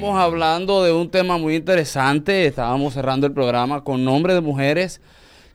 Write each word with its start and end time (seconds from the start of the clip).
Estábamos 0.00 0.20
hablando 0.22 0.82
de 0.84 0.92
un 0.92 1.10
tema 1.10 1.36
muy 1.38 1.56
interesante. 1.56 2.46
Estábamos 2.46 2.94
cerrando 2.94 3.26
el 3.26 3.32
programa 3.32 3.84
con 3.84 4.04
nombres 4.04 4.34
de 4.34 4.40
mujeres 4.40 5.00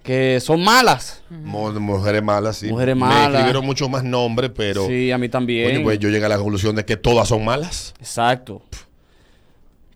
que 0.03 0.39
son 0.39 0.63
malas. 0.63 1.23
Mu- 1.31 1.71
Mujeres 1.79 2.21
malas, 2.23 2.57
sí. 2.57 2.67
Mujeres 2.69 2.95
Me 2.95 3.01
malas. 3.01 3.29
escribieron 3.33 3.65
mucho 3.65 3.89
más 3.89 4.03
nombres, 4.03 4.51
pero. 4.55 4.85
sí, 4.87 5.11
a 5.11 5.17
mí 5.17 5.29
también. 5.29 5.71
Coño, 5.71 5.83
pues 5.83 5.99
yo 5.99 6.09
llegué 6.09 6.25
a 6.25 6.29
la 6.29 6.37
conclusión 6.37 6.75
de 6.75 6.85
que 6.85 6.95
todas 6.95 7.27
son 7.27 7.43
malas. 7.43 7.93
Exacto. 7.99 8.61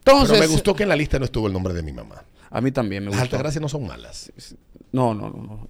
Pero 0.03 0.21
Entonces, 0.21 0.39
me 0.39 0.47
gustó 0.47 0.75
que 0.75 0.83
en 0.83 0.89
la 0.89 0.95
lista 0.95 1.19
no 1.19 1.25
estuvo 1.25 1.45
el 1.47 1.53
nombre 1.53 1.73
de 1.73 1.83
mi 1.83 1.91
mamá. 1.93 2.23
a 2.49 2.61
mí 2.61 2.71
también 2.71 3.03
me 3.03 3.11
Las 3.11 3.19
gustó. 3.19 3.35
Altagracias 3.35 3.61
no 3.61 3.69
son 3.69 3.85
malas. 3.85 4.31
No, 4.91 5.13
no, 5.13 5.29
no, 5.29 5.43
no. 5.43 5.67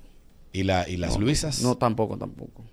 ¿Y, 0.53 0.63
la, 0.63 0.87
y 0.87 0.95
las 0.97 1.17
Luisas? 1.17 1.61
No, 1.61 1.75
tampoco, 1.75 2.17
tampoco. 2.17 2.63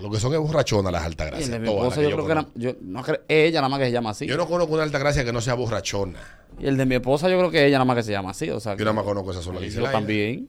Lo 0.00 0.10
que 0.10 0.20
son 0.20 0.32
es 0.34 0.38
borrachonas 0.38 0.92
las 0.92 1.02
Y 1.02 1.04
el 1.06 1.10
Altagracias. 1.12 1.50
de 1.50 1.58
mi 1.58 1.68
esposa 1.68 2.02
yo 2.02 2.10
creo 2.10 2.26
que 2.26 2.34
conozco. 2.34 2.50
era, 2.56 2.72
yo, 2.72 2.76
no 2.82 3.02
cre- 3.02 3.20
ella 3.28 3.60
nada 3.60 3.68
más 3.70 3.78
que 3.80 3.86
se 3.86 3.92
llama 3.92 4.10
así. 4.10 4.26
Yo 4.26 4.36
no 4.36 4.46
conozco 4.46 4.74
una 4.74 4.82
Altagracia 4.82 5.24
que 5.24 5.32
no 5.32 5.40
sea 5.40 5.54
borrachona. 5.54 6.20
Y 6.60 6.66
el 6.66 6.76
de 6.76 6.84
mi 6.86 6.94
esposa 6.96 7.28
yo 7.30 7.38
creo 7.38 7.50
que 7.50 7.64
ella 7.66 7.76
nada 7.78 7.86
más 7.86 7.96
que 7.96 8.02
se 8.02 8.12
llama 8.12 8.30
así. 8.30 8.50
O 8.50 8.60
sea, 8.60 8.72
Yo 8.72 8.78
que- 8.78 8.84
nada 8.84 8.94
más 8.94 9.04
conozco 9.04 9.30
esa 9.32 9.42
sola. 9.42 9.60
yo 9.60 9.82
también. 9.90 10.48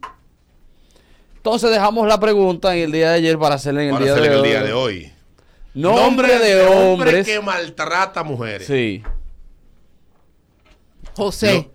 Entonces 1.38 1.72
dejamos 1.72 2.08
la 2.08 2.20
pregunta 2.20 2.76
en 2.76 2.84
el 2.84 2.92
día 2.92 3.10
de 3.12 3.16
ayer 3.18 3.38
para 3.40 3.56
hacerla 3.56 3.82
en 3.84 3.88
el, 3.90 3.94
Para 3.94 4.06
día, 4.06 4.14
hacer 4.14 4.24
de 4.24 4.30
en 4.30 4.34
el 4.36 4.42
hoy. 4.44 4.50
día 4.50 4.64
de 4.64 4.74
hoy. 4.74 5.14
Nombre 5.74 6.40
de 6.40 6.62
hombres. 6.68 7.26
que 7.26 7.42
maltrata 7.42 8.20
a 8.20 8.24
mujeres. 8.24 8.68
Sí. 8.68 9.02
José. 11.16 11.70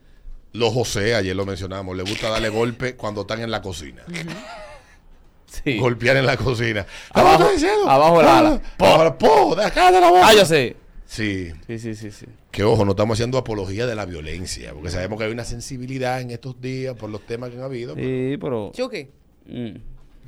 Los 0.52 0.72
José, 0.72 1.14
ayer 1.14 1.36
lo 1.36 1.44
mencionamos, 1.46 1.96
le 1.96 2.02
gusta 2.02 2.28
darle 2.30 2.48
golpe 2.48 2.96
cuando 2.96 3.22
están 3.22 3.40
en 3.42 3.50
la 3.50 3.60
cocina. 3.62 4.02
Sí. 5.48 5.78
Golpear 5.78 6.16
en 6.18 6.26
la 6.26 6.36
cocina. 6.36 6.86
Abajo- 7.12 7.38
¿Qué 7.38 7.44
estás 7.54 7.60
diciendo? 7.62 7.90
abajo 7.90 8.20
el 8.20 8.26
Ah, 8.26 8.38
ala. 8.38 8.62
Po, 8.76 9.18
po, 9.18 9.56
de 9.56 9.64
acá 9.64 9.90
de 9.90 10.00
la 10.00 10.08
boca. 10.10 10.22
Ah, 10.28 10.34
yo 10.34 10.44
sé. 10.44 10.76
Sí, 11.06 11.48
Sí, 11.66 11.78
sí, 11.78 11.94
sí, 11.94 12.10
sí. 12.10 12.26
que 12.50 12.64
ojo, 12.64 12.84
no 12.84 12.90
estamos 12.90 13.16
haciendo 13.16 13.38
apología 13.38 13.86
de 13.86 13.94
la 13.94 14.04
violencia, 14.04 14.74
porque 14.74 14.90
sabemos 14.90 15.18
que 15.18 15.24
hay 15.24 15.32
una 15.32 15.44
sensibilidad 15.44 16.20
en 16.20 16.30
estos 16.32 16.60
días 16.60 16.94
por 16.96 17.08
los 17.08 17.22
temas 17.24 17.48
que 17.48 17.56
han 17.56 17.62
habido. 17.62 17.94
Sí, 17.94 18.36
pero. 18.38 18.72
Chucky. 18.74 19.08
Mm, 19.46 19.76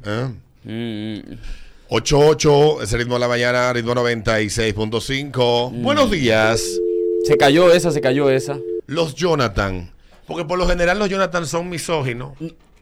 ¿Eh? 0.06 0.28
mm, 0.64 1.32
mm. 1.32 1.38
8-8, 1.90 2.82
ese 2.82 2.96
ritmo 2.96 3.14
de 3.14 3.20
la 3.20 3.28
mañana, 3.28 3.72
ritmo 3.74 3.94
96.5. 3.94 5.70
Mm. 5.72 5.82
Buenos 5.82 6.10
días, 6.10 6.62
Se 7.26 7.36
cayó 7.36 7.70
esa, 7.72 7.90
se 7.90 8.00
cayó 8.00 8.30
esa. 8.30 8.58
los 8.86 9.14
Jonathan. 9.14 9.90
Porque 10.26 10.44
por 10.44 10.58
lo 10.58 10.66
general 10.66 10.98
los 10.98 11.08
Jonathan 11.10 11.44
son 11.46 11.68
misóginos. 11.68 12.32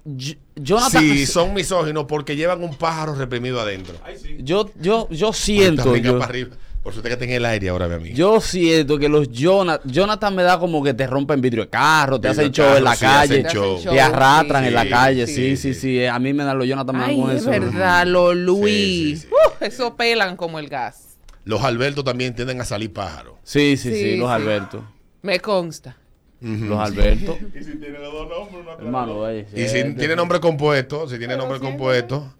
Yo- 0.04 0.34
Jonathan. 0.56 1.02
Sí, 1.02 1.26
son 1.26 1.54
misóginos 1.54 2.04
porque 2.08 2.36
llevan 2.36 2.62
un 2.64 2.74
pájaro 2.74 3.14
reprimido 3.14 3.60
adentro. 3.60 3.94
Yo, 4.38 4.70
yo, 4.80 5.08
yo 5.10 5.32
siento. 5.32 5.94
Yo, 5.96 6.18
para 6.18 6.30
arriba. 6.30 6.56
Por 6.82 6.92
suerte 6.92 7.08
que 7.10 7.12
está 7.14 7.24
en 7.26 7.32
el 7.32 7.44
aire 7.44 7.68
ahora, 7.68 7.86
mi 7.88 7.94
amigo. 7.94 8.16
yo 8.16 8.40
siento 8.40 8.98
que 8.98 9.08
los 9.08 9.28
Jonathan. 9.30 9.90
Jonathan 9.90 10.34
me 10.34 10.42
da 10.42 10.58
como 10.58 10.82
que 10.82 10.94
te 10.94 11.06
rompen 11.06 11.40
vidrio 11.40 11.64
de 11.64 11.68
carro, 11.70 12.18
te 12.20 12.28
Vidrio 12.28 12.40
hacen 12.46 12.52
show 12.52 12.64
carro, 12.66 12.78
en 12.78 12.84
la 12.84 12.94
sí, 12.96 13.04
calle, 13.04 13.44
show. 13.52 13.80
te 13.82 14.00
arrastran 14.00 14.62
Sí, 14.62 14.68
en 14.68 14.74
la 14.74 14.88
calle. 14.88 15.26
sí, 15.26 15.34
Sí, 15.34 15.56
sí, 15.56 15.74
sí. 15.74 15.80
sí. 15.80 16.06
A 16.06 16.18
mí 16.18 16.32
me 16.32 16.44
dan 16.44 16.56
los 16.56 16.66
Jonathan 16.66 16.94
me 16.96 17.02
dan 17.02 17.10
Ay, 17.10 17.20
con 17.20 17.30
es 17.32 17.42
eso. 17.42 17.50
verdad, 17.50 18.06
los 18.06 18.34
Luis. 18.36 18.72
Sí, 18.72 19.16
sí, 19.16 19.26
sí. 19.26 19.28
Uh, 19.60 19.64
eso 19.64 19.96
pelan 19.96 20.36
como 20.36 20.58
el 20.58 20.68
gas. 20.68 21.18
Los 21.44 21.62
Albertos 21.62 22.04
también 22.04 22.34
tienden 22.34 22.60
a 22.60 22.64
salir 22.64 22.92
pájaros. 22.92 23.34
Sí, 23.42 23.76
sí, 23.76 23.90
sí, 23.90 24.02
Sí, 24.12 24.16
los 24.16 24.28
sí. 24.28 24.34
Albertos. 24.34 24.80
Me 25.22 25.40
consta. 25.40 25.96
Los 26.40 26.78
Albertos. 26.78 27.36
Y 27.54 27.64
si 27.64 27.76
tiene 27.78 27.98
los 27.98 28.12
dos 28.12 28.28
nombres, 28.28 28.64
no 28.64 28.72
Hermano, 28.86 29.16
oye, 29.18 29.46
Y 29.54 29.66
si 29.68 29.94
tiene 29.94 30.14
nombre 30.16 30.40
compuesto, 30.40 31.08
si 31.08 31.18
tiene 31.18 31.34
Pero 31.34 31.38
nombre 31.38 31.58
compuesto, 31.60 32.34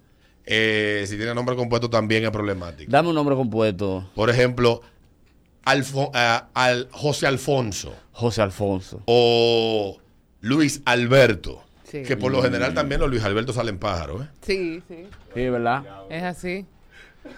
eh, 0.47 1.05
si 1.07 1.17
tiene 1.17 1.35
nombre 1.35 1.57
compuesto 1.57 1.91
también 1.91 2.25
es 2.25 2.31
problemático. 2.31 2.91
Dame 2.91 3.09
un 3.09 3.15
nombre 3.15 3.35
compuesto. 3.35 4.09
Por 4.15 4.31
ejemplo, 4.31 4.81
Alfo- 5.65 6.11
ah, 6.15 6.49
al 6.55 6.89
José 6.91 7.27
Alfonso 7.27 7.95
José 8.13 8.41
Alfonso. 8.43 9.03
o 9.07 9.99
Luis 10.41 10.81
Alberto. 10.85 11.63
Sí. 11.85 12.03
Que 12.03 12.17
por 12.17 12.31
lo 12.31 12.43
general 12.43 12.75
también 12.75 13.01
los 13.01 13.11
Luis 13.11 13.23
Alberto 13.25 13.53
salen 13.53 13.79
pájaros. 13.79 14.23
¿eh? 14.23 14.29
Sí, 14.43 14.83
sí. 14.89 15.07
Sí, 15.35 15.49
¿verdad? 15.49 15.83
Es 16.11 16.23
así. 16.23 16.67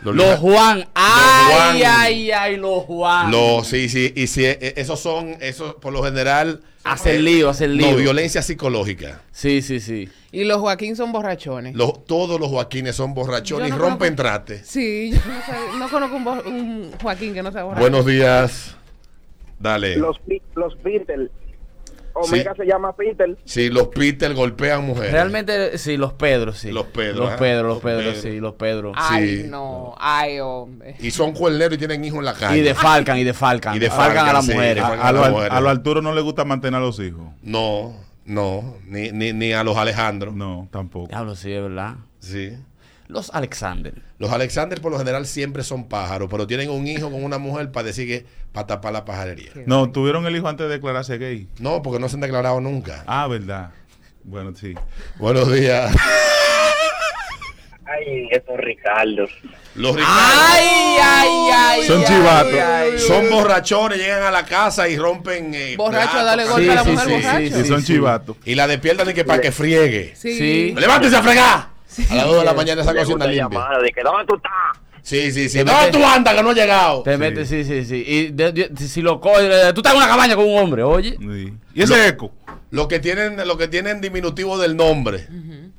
Los, 0.02 0.38
Juan. 0.38 0.88
Ay, 0.94 1.52
Juan. 1.52 1.76
ay, 1.84 2.30
ay, 2.30 2.56
los 2.56 2.84
Juan. 2.84 3.30
los- 3.30 3.66
sí, 3.66 3.88
sí. 3.88 4.12
Y 4.16 4.26
si 4.28 4.44
eh, 4.46 4.72
esos 4.76 4.98
son, 5.00 5.36
esos 5.40 5.74
por 5.74 5.92
lo 5.92 6.02
general. 6.02 6.62
Hacen 6.84 7.22
lío, 7.24 7.50
hacen 7.50 7.76
lío. 7.76 7.90
No, 7.90 7.96
violencia 7.98 8.40
psicológica. 8.40 9.20
Sí, 9.32 9.60
sí, 9.60 9.80
sí. 9.80 10.08
Y 10.32 10.44
los 10.44 10.58
Joaquín 10.58 10.96
son 10.96 11.12
borrachones. 11.12 11.74
Los- 11.74 12.06
todos 12.06 12.40
los 12.40 12.48
Joaquines 12.48 12.96
son 12.96 13.12
borrachones 13.12 13.68
y 13.68 13.70
no 13.72 13.76
rompen 13.78 14.14
conozco- 14.16 14.22
trate. 14.22 14.64
Sí, 14.64 15.10
yo 15.12 15.18
no, 15.26 15.40
sé- 15.44 15.78
no 15.78 15.88
conozco 15.90 16.16
un, 16.16 16.24
bo- 16.24 16.42
un 16.46 16.92
Joaquín 17.02 17.34
que 17.34 17.42
no 17.42 17.52
sea 17.52 17.64
borracho. 17.64 17.82
Buenos 17.82 18.06
días. 18.06 18.76
Dale. 19.58 19.96
Los, 19.96 20.18
los 20.54 20.74
Peter. 20.76 21.30
Omega 22.20 22.52
Sí. 22.54 22.62
se 22.62 22.66
llama 22.66 22.94
Peter. 22.96 23.36
Sí, 23.44 23.68
los 23.70 23.88
Peter 23.88 24.32
golpean 24.34 24.84
mujeres. 24.86 25.12
Realmente, 25.12 25.78
sí, 25.78 25.96
los 25.96 26.12
Pedros, 26.12 26.58
sí. 26.58 26.70
Los 26.72 26.86
Pedros, 26.86 27.30
Los. 27.30 27.40
Pedros, 27.40 27.62
los 27.66 27.74
Los 27.74 27.82
Pedros, 27.82 28.04
Pedros. 28.04 28.20
sí, 28.22 28.40
los 28.40 28.54
Pedros. 28.54 28.94
Ay, 28.96 29.42
Sí. 29.42 29.48
no. 29.48 29.94
Ay, 29.98 30.40
hombre. 30.40 30.96
Y 31.00 31.10
son 31.10 31.32
cuerneros 31.32 31.74
y 31.74 31.78
tienen 31.78 32.04
hijos 32.04 32.18
en 32.20 32.24
la 32.24 32.34
calle. 32.34 32.58
Y 32.58 32.62
defalcan, 32.62 33.18
y 33.18 33.24
defalcan. 33.24 33.74
Y 33.76 33.78
defalcan 33.78 34.28
a 34.28 34.32
las 34.32 34.46
sí, 34.46 34.52
mujeres. 34.52 34.82
A, 34.84 34.88
a, 34.92 35.12
las 35.12 35.12
lo, 35.12 35.24
Al- 35.24 35.32
mujeres. 35.32 35.52
a 35.52 35.60
lo 35.60 35.68
Arturo 35.70 36.02
no 36.02 36.14
le 36.14 36.20
gusta 36.20 36.44
mantener 36.44 36.78
a 36.78 36.84
los 36.84 36.98
hijos. 37.00 37.22
No, 37.42 37.94
no, 38.24 38.76
ni, 38.86 39.10
ni, 39.12 39.32
ni 39.32 39.52
a 39.52 39.64
los 39.64 39.76
Alejandros. 39.76 40.34
No, 40.34 40.68
tampoco. 40.70 41.08
Diablo, 41.08 41.34
sí, 41.34 41.52
es 41.52 41.62
verdad. 41.62 41.94
Sí. 42.20 42.52
Los 43.10 43.30
Alexander. 43.34 43.92
Los 44.18 44.30
Alexander 44.32 44.80
por 44.80 44.92
lo 44.92 44.98
general 44.98 45.26
siempre 45.26 45.62
son 45.64 45.88
pájaros, 45.88 46.28
pero 46.30 46.46
tienen 46.46 46.70
un 46.70 46.86
hijo 46.86 47.10
con 47.10 47.22
una 47.24 47.38
mujer 47.38 47.72
para 47.72 47.86
decir 47.88 48.06
que 48.06 48.24
para 48.52 48.66
tapar 48.68 48.92
la 48.92 49.04
pajarería. 49.04 49.50
No, 49.66 49.90
tuvieron 49.90 50.26
el 50.26 50.36
hijo 50.36 50.48
antes 50.48 50.66
de 50.68 50.74
declararse 50.74 51.18
gay. 51.18 51.48
No, 51.58 51.82
porque 51.82 51.98
no 51.98 52.08
se 52.08 52.14
han 52.16 52.20
declarado 52.20 52.60
nunca. 52.60 53.02
Ah, 53.06 53.26
verdad. 53.26 53.70
Bueno, 54.22 54.52
sí. 54.54 54.74
Buenos 55.18 55.50
días. 55.52 55.92
Ay, 57.84 58.28
eso 58.30 58.56
Ricardo. 58.56 59.26
Los 59.74 59.96
Ricardo 59.96 60.14
Ay, 60.20 60.96
ay, 61.02 61.50
ay. 61.52 61.82
Son 61.84 62.04
chivatos. 62.04 62.54
ay. 62.60 62.98
son 63.00 63.28
borrachones, 63.30 63.98
llegan 63.98 64.22
a 64.22 64.30
la 64.30 64.44
casa 64.44 64.88
y 64.88 64.96
rompen. 64.96 65.52
eh, 65.54 65.74
Borracho, 65.76 66.10
platos, 66.12 66.24
dale 66.24 66.44
golpe 66.44 66.62
Sí, 66.64 66.70
a 66.70 66.74
la 66.74 66.84
sí, 66.84 66.90
mujer 66.90 67.06
sí, 67.08 67.12
borracho. 67.14 67.56
Sí, 67.62 67.68
son 67.68 67.80
sí. 67.80 67.86
chivatos. 67.86 68.36
Y 68.44 68.54
la 68.54 68.66
despiertan 68.68 69.10
y 69.10 69.14
que 69.14 69.24
para 69.24 69.40
que 69.40 69.50
friegue. 69.50 70.12
Sí. 70.14 70.38
Sí. 70.38 70.74
¡Levántese 70.78 71.16
a 71.16 71.22
fregar! 71.22 71.68
A 72.10 72.14
las 72.14 72.26
2 72.26 72.38
de 72.38 72.44
la 72.44 72.52
mañana 72.54 72.82
esa 72.82 72.94
cocina 72.94 73.26
limpia. 73.26 73.60
de 73.82 73.90
que 73.92 74.02
¿dónde 74.02 74.24
tú 74.26 74.36
estás? 74.36 74.52
Sí, 75.02 75.32
sí, 75.32 75.48
sí. 75.48 75.58
Te 75.58 75.64
¿Dónde 75.64 75.86
metes- 75.86 75.92
tú 76.00 76.04
andas 76.06 76.34
que 76.34 76.42
no 76.42 76.50
has 76.50 76.56
llegado? 76.56 77.02
Te 77.02 77.16
metes, 77.16 77.48
sí, 77.48 77.64
sí, 77.64 77.84
sí. 77.84 78.04
Y 78.06 78.28
de- 78.28 78.52
de- 78.52 78.76
si 78.88 79.00
lo 79.02 79.20
coges, 79.20 79.42
eh, 79.44 79.72
tú 79.72 79.80
estás 79.80 79.92
en 79.94 79.98
una 79.98 80.06
cabaña 80.08 80.36
con 80.36 80.44
un 80.46 80.58
hombre, 80.58 80.82
oye. 80.82 81.16
Sí. 81.18 81.54
¿Y 81.74 81.82
ese 81.82 82.08
eco? 82.08 82.32
Lo 82.70 82.86
que 82.86 82.98
tienen, 83.00 83.36
lo 83.48 83.56
que 83.56 83.66
tienen 83.66 84.00
diminutivo 84.00 84.58
del 84.58 84.76
nombre. 84.76 85.26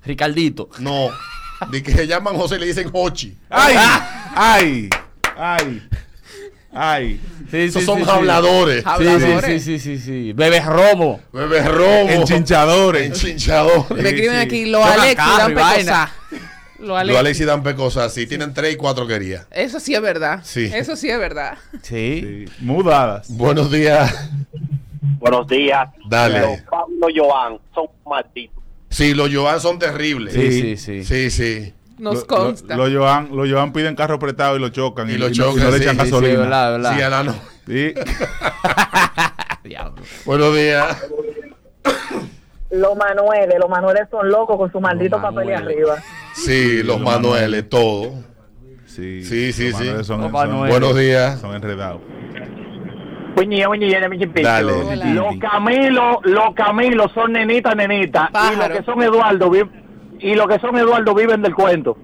Ricardito. 0.03 0.69
No. 0.79 1.09
De 1.71 1.83
que 1.83 1.91
se 1.91 2.07
llaman 2.07 2.35
José 2.35 2.55
y 2.55 2.59
le 2.59 2.65
dicen 2.65 2.89
Hochi. 2.91 3.37
¡Ay! 3.49 3.75
¡Ay! 4.35 4.89
¡Ay! 5.37 5.87
¡Ay! 6.73 7.19
Sí, 7.49 7.57
Esos 7.57 7.81
sí, 7.81 7.85
son 7.85 8.03
sí, 8.03 8.09
habladores. 8.09 8.85
Habladores. 8.85 9.61
sí, 9.63 9.77
sí, 9.77 9.79
sí, 9.79 9.99
sí. 9.99 10.33
Bebes 10.33 10.65
romo. 10.65 11.19
Bebes 11.33 11.65
robo. 11.69 12.09
Enchinchadores. 12.09 13.07
Enchinchadores. 13.07 13.89
Me 14.03 14.09
escriben 14.09 14.37
aquí, 14.37 14.65
los 14.67 14.85
Alex 14.85 15.15
dan 15.17 15.51
y 15.51 15.53
vaina. 15.55 15.75
pecosa. 15.75 16.11
Los 16.79 16.87
Los 16.87 16.97
Alex. 16.97 17.19
Alexis 17.19 17.45
dan 17.45 17.61
pecosas. 17.63 18.13
Sí, 18.13 18.25
tienen 18.25 18.53
tres 18.53 18.73
y 18.73 18.77
cuatro 18.77 19.05
querías. 19.05 19.45
Eso 19.51 19.79
sí 19.79 19.93
es 19.93 20.01
verdad. 20.01 20.39
Sí. 20.43 20.71
Eso 20.73 20.95
sí 20.95 21.09
es 21.09 21.19
verdad. 21.19 21.57
Sí. 21.83 22.45
Sí. 22.47 22.53
Mudadas. 22.59 23.29
Buenos 23.35 23.69
días. 23.71 24.29
Buenos 25.19 25.47
días. 25.47 25.89
Dale. 26.07 26.39
Los 26.39 26.61
Pablo 26.61 27.07
Joan 27.13 27.59
son 27.75 27.85
malditos. 28.07 28.63
Sí, 28.89 29.13
los 29.13 29.29
Joan 29.33 29.59
son 29.61 29.77
terribles. 29.77 30.33
Sí, 30.33 30.75
sí, 30.75 30.77
sí. 30.77 31.03
Sí, 31.03 31.29
sí. 31.31 31.73
Nos 32.01 32.15
Lo- 32.15 32.27
consta. 32.27 32.75
Lo, 32.75 32.87
lo 32.87 32.99
Joan, 32.99 33.29
lo 33.31 33.47
Joan 33.47 33.71
piden 33.71 33.95
carro 33.95 34.17
prestado 34.17 34.55
y 34.57 34.59
lo 34.59 34.69
chocan. 34.69 35.07
Y 35.09 35.13
Y, 35.13 35.17
lo 35.17 35.27
y 35.27 35.29
no- 35.29 35.33
y 35.33 35.37
chocan, 35.37 35.63
no 35.63 35.69
le 35.71 35.77
sí, 35.77 35.83
echan 35.83 35.95
sí, 35.97 36.01
Sí, 36.05 36.11
gasolina. 36.11 36.39
verdad. 36.39 36.93
Sí, 36.95 37.01
Alano. 37.01 37.35
Sí. 37.67 37.93
Diablo. 39.63 40.01
Buenos 40.25 40.55
días. 40.55 41.07
Los 42.71 42.95
Manueles, 42.97 43.55
los 43.59 43.69
Manueles 43.69 44.07
son 44.09 44.29
locos 44.29 44.57
con 44.57 44.71
su 44.71 44.79
maldito 44.79 45.21
papel 45.21 45.49
y 45.49 45.51
Manueles. 45.53 45.77
arriba. 45.89 45.95
Sí, 46.33 46.77
los 46.83 46.99
los 46.99 47.01
Manueles, 47.01 47.69
todo. 47.69 48.13
Sí, 48.87 49.23
Sí, 49.23 49.53
sí, 49.53 49.69
Los 49.69 49.77
sí. 49.79 49.83
Manueles 49.85 50.07
Son, 50.07 50.21
Los 50.21 50.31
son- 50.31 50.31
Manueles. 50.31 50.69
Buenos 50.79 50.97
días. 50.97 51.39
son 51.39 51.53
enredados. 51.55 52.01
Dale. 54.43 55.13
Los 55.13 55.35
Camilos, 55.39 56.17
los 56.23 56.53
Camilos 56.55 57.11
son 57.13 57.31
nenitas, 57.33 57.75
nenitas. 57.75 58.29
Y 58.53 58.55
los 58.57 58.69
que 58.69 58.83
son 58.83 59.01
Eduardo, 59.01 59.49
vi- 59.49 59.63
y 60.21 60.35
los 60.35 60.47
que 60.47 60.59
son 60.59 60.77
Eduardo 60.77 61.13
viven 61.15 61.41
del 61.41 61.53
cuento. 61.55 61.97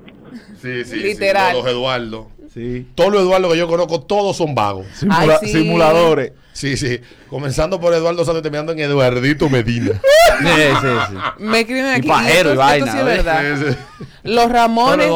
Sí, 0.61 0.83
sí. 0.85 0.95
Literal. 0.97 1.51
Sí, 1.55 1.57
todos 1.61 1.71
Eduardo. 1.71 2.27
Sí. 2.53 2.87
Todos 2.95 3.11
los 3.13 3.21
Eduardo 3.21 3.51
que 3.51 3.57
yo 3.57 3.67
conozco, 3.67 4.01
todos 4.01 4.35
son 4.37 4.55
vagos. 4.55 4.87
Simula- 4.99 5.39
sí. 5.39 5.47
Simuladores. 5.51 6.31
Sí, 6.53 6.75
sí. 6.75 6.99
Comenzando 7.29 7.79
por 7.79 7.93
Eduardo 7.93 8.25
Santos 8.25 8.39
y 8.39 8.43
terminando 8.43 8.71
en 8.71 8.79
Eduardito 8.79 9.49
Medina. 9.49 9.91
Sí, 10.39 10.45
sí, 10.45 10.87
sí. 11.09 11.15
Me 11.39 11.61
escriben 11.61 11.85
Y 11.87 11.95
aquí. 11.95 12.07
pajero 12.07 12.49
y 12.49 12.51
esto- 12.51 12.59
vaina, 12.59 12.85
esto 12.85 13.31
sí 13.31 13.37
es. 13.39 13.59
Sí, 13.59 13.65
sí. 13.71 14.07
Los 14.23 14.51
Ramones. 14.51 15.09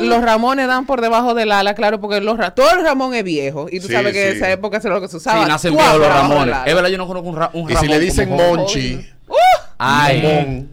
Los 0.00 0.22
Ramones 0.22 0.66
dan 0.66 0.84
por 0.86 1.00
debajo 1.00 1.34
del 1.34 1.52
ala, 1.52 1.74
claro, 1.74 2.00
porque 2.00 2.20
los 2.20 2.36
Ra- 2.36 2.52
todo 2.52 2.72
el 2.72 2.82
Ramón 2.82 3.14
es 3.14 3.22
viejo. 3.22 3.68
Y 3.70 3.78
tú 3.78 3.86
Sí, 3.86 3.92
sabes 3.92 4.12
que 4.12 4.26
en 4.28 4.32
sí. 4.32 4.36
esa 4.38 4.50
época 4.50 4.78
eso 4.78 4.88
era 4.88 4.96
lo 4.96 5.00
que 5.02 5.06
se 5.06 5.12
Sí, 5.12 5.16
usaba. 5.18 5.46
nacen 5.46 5.72
Tú 5.72 5.78
viejos 5.78 5.98
los 5.98 6.08
Ramones. 6.08 6.56
Es 6.66 6.74
verdad, 6.74 6.88
yo 6.88 6.98
no 6.98 7.06
conozco 7.06 7.28
un, 7.28 7.36
ra 7.36 7.50
un 7.52 7.70
Y 7.70 7.74
Ramón. 7.74 7.82
si 7.82 7.88
le 7.88 8.00
dicen. 8.00 8.30
Monchi, 8.30 9.06
Ay, 9.78 10.22
Momón, 10.22 10.68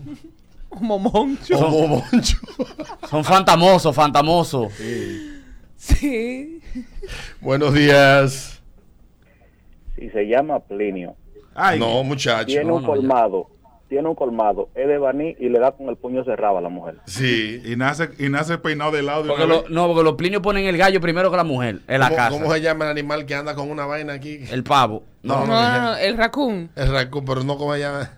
Como 0.77 0.99
moncho. 0.99 1.57
o 1.59 1.87
Moncho. 1.87 2.37
son 3.09 3.23
fantamosos, 3.23 3.95
fantamosos. 3.95 4.71
Sí. 5.75 6.61
Buenos 7.41 7.73
días. 7.73 8.61
Si 9.95 10.09
se 10.09 10.27
llama 10.27 10.59
Plinio, 10.59 11.15
Ay, 11.55 11.79
No, 11.79 12.03
muchacho. 12.03 12.45
tiene 12.45 12.65
no, 12.65 12.75
un 12.75 12.83
no, 12.83 12.87
ya. 12.89 12.95
colmado, 12.95 13.47
tiene 13.89 14.07
un 14.07 14.13
colmado, 14.15 14.69
es 14.75 14.87
de 14.87 14.97
Baní 14.99 15.35
y 15.39 15.49
le 15.49 15.59
da 15.59 15.71
con 15.71 15.89
el 15.89 15.95
puño 15.95 16.23
cerrado 16.23 16.57
a 16.59 16.61
la 16.61 16.69
mujer. 16.69 16.97
Sí. 17.07 17.61
y 17.65 17.75
nace, 17.75 18.09
y 18.19 18.29
nace 18.29 18.59
peinado 18.59 18.91
de 18.91 19.01
lado 19.01 19.23
de 19.23 19.29
Porque 19.29 19.43
una 19.45 19.53
lo- 19.55 19.61
vez. 19.63 19.71
no, 19.71 19.87
porque 19.87 20.03
los 20.03 20.13
plinios 20.13 20.41
ponen 20.43 20.65
el 20.65 20.77
gallo 20.77 21.01
primero 21.01 21.31
que 21.31 21.37
la 21.37 21.43
mujer 21.43 21.79
en 21.87 21.99
la 21.99 22.07
¿Cómo, 22.09 22.15
casa. 22.17 22.29
cómo 22.29 22.53
se 22.53 22.61
llama 22.61 22.85
el 22.85 22.91
animal 22.91 23.25
que 23.25 23.33
anda 23.33 23.55
con 23.55 23.71
una 23.71 23.85
vaina 23.87 24.13
aquí? 24.13 24.41
El 24.51 24.63
pavo. 24.63 25.03
No, 25.23 25.45
No, 25.45 25.47
No, 25.47 25.61
no, 25.71 25.81
no, 25.81 25.97
el 25.97 26.15
raccoon. 26.17 26.69
El 26.75 26.91
raccoon, 26.91 27.25
pero 27.25 27.43
no 27.43 27.57
como 27.57 27.73
se 27.73 27.79
llama. 27.79 28.11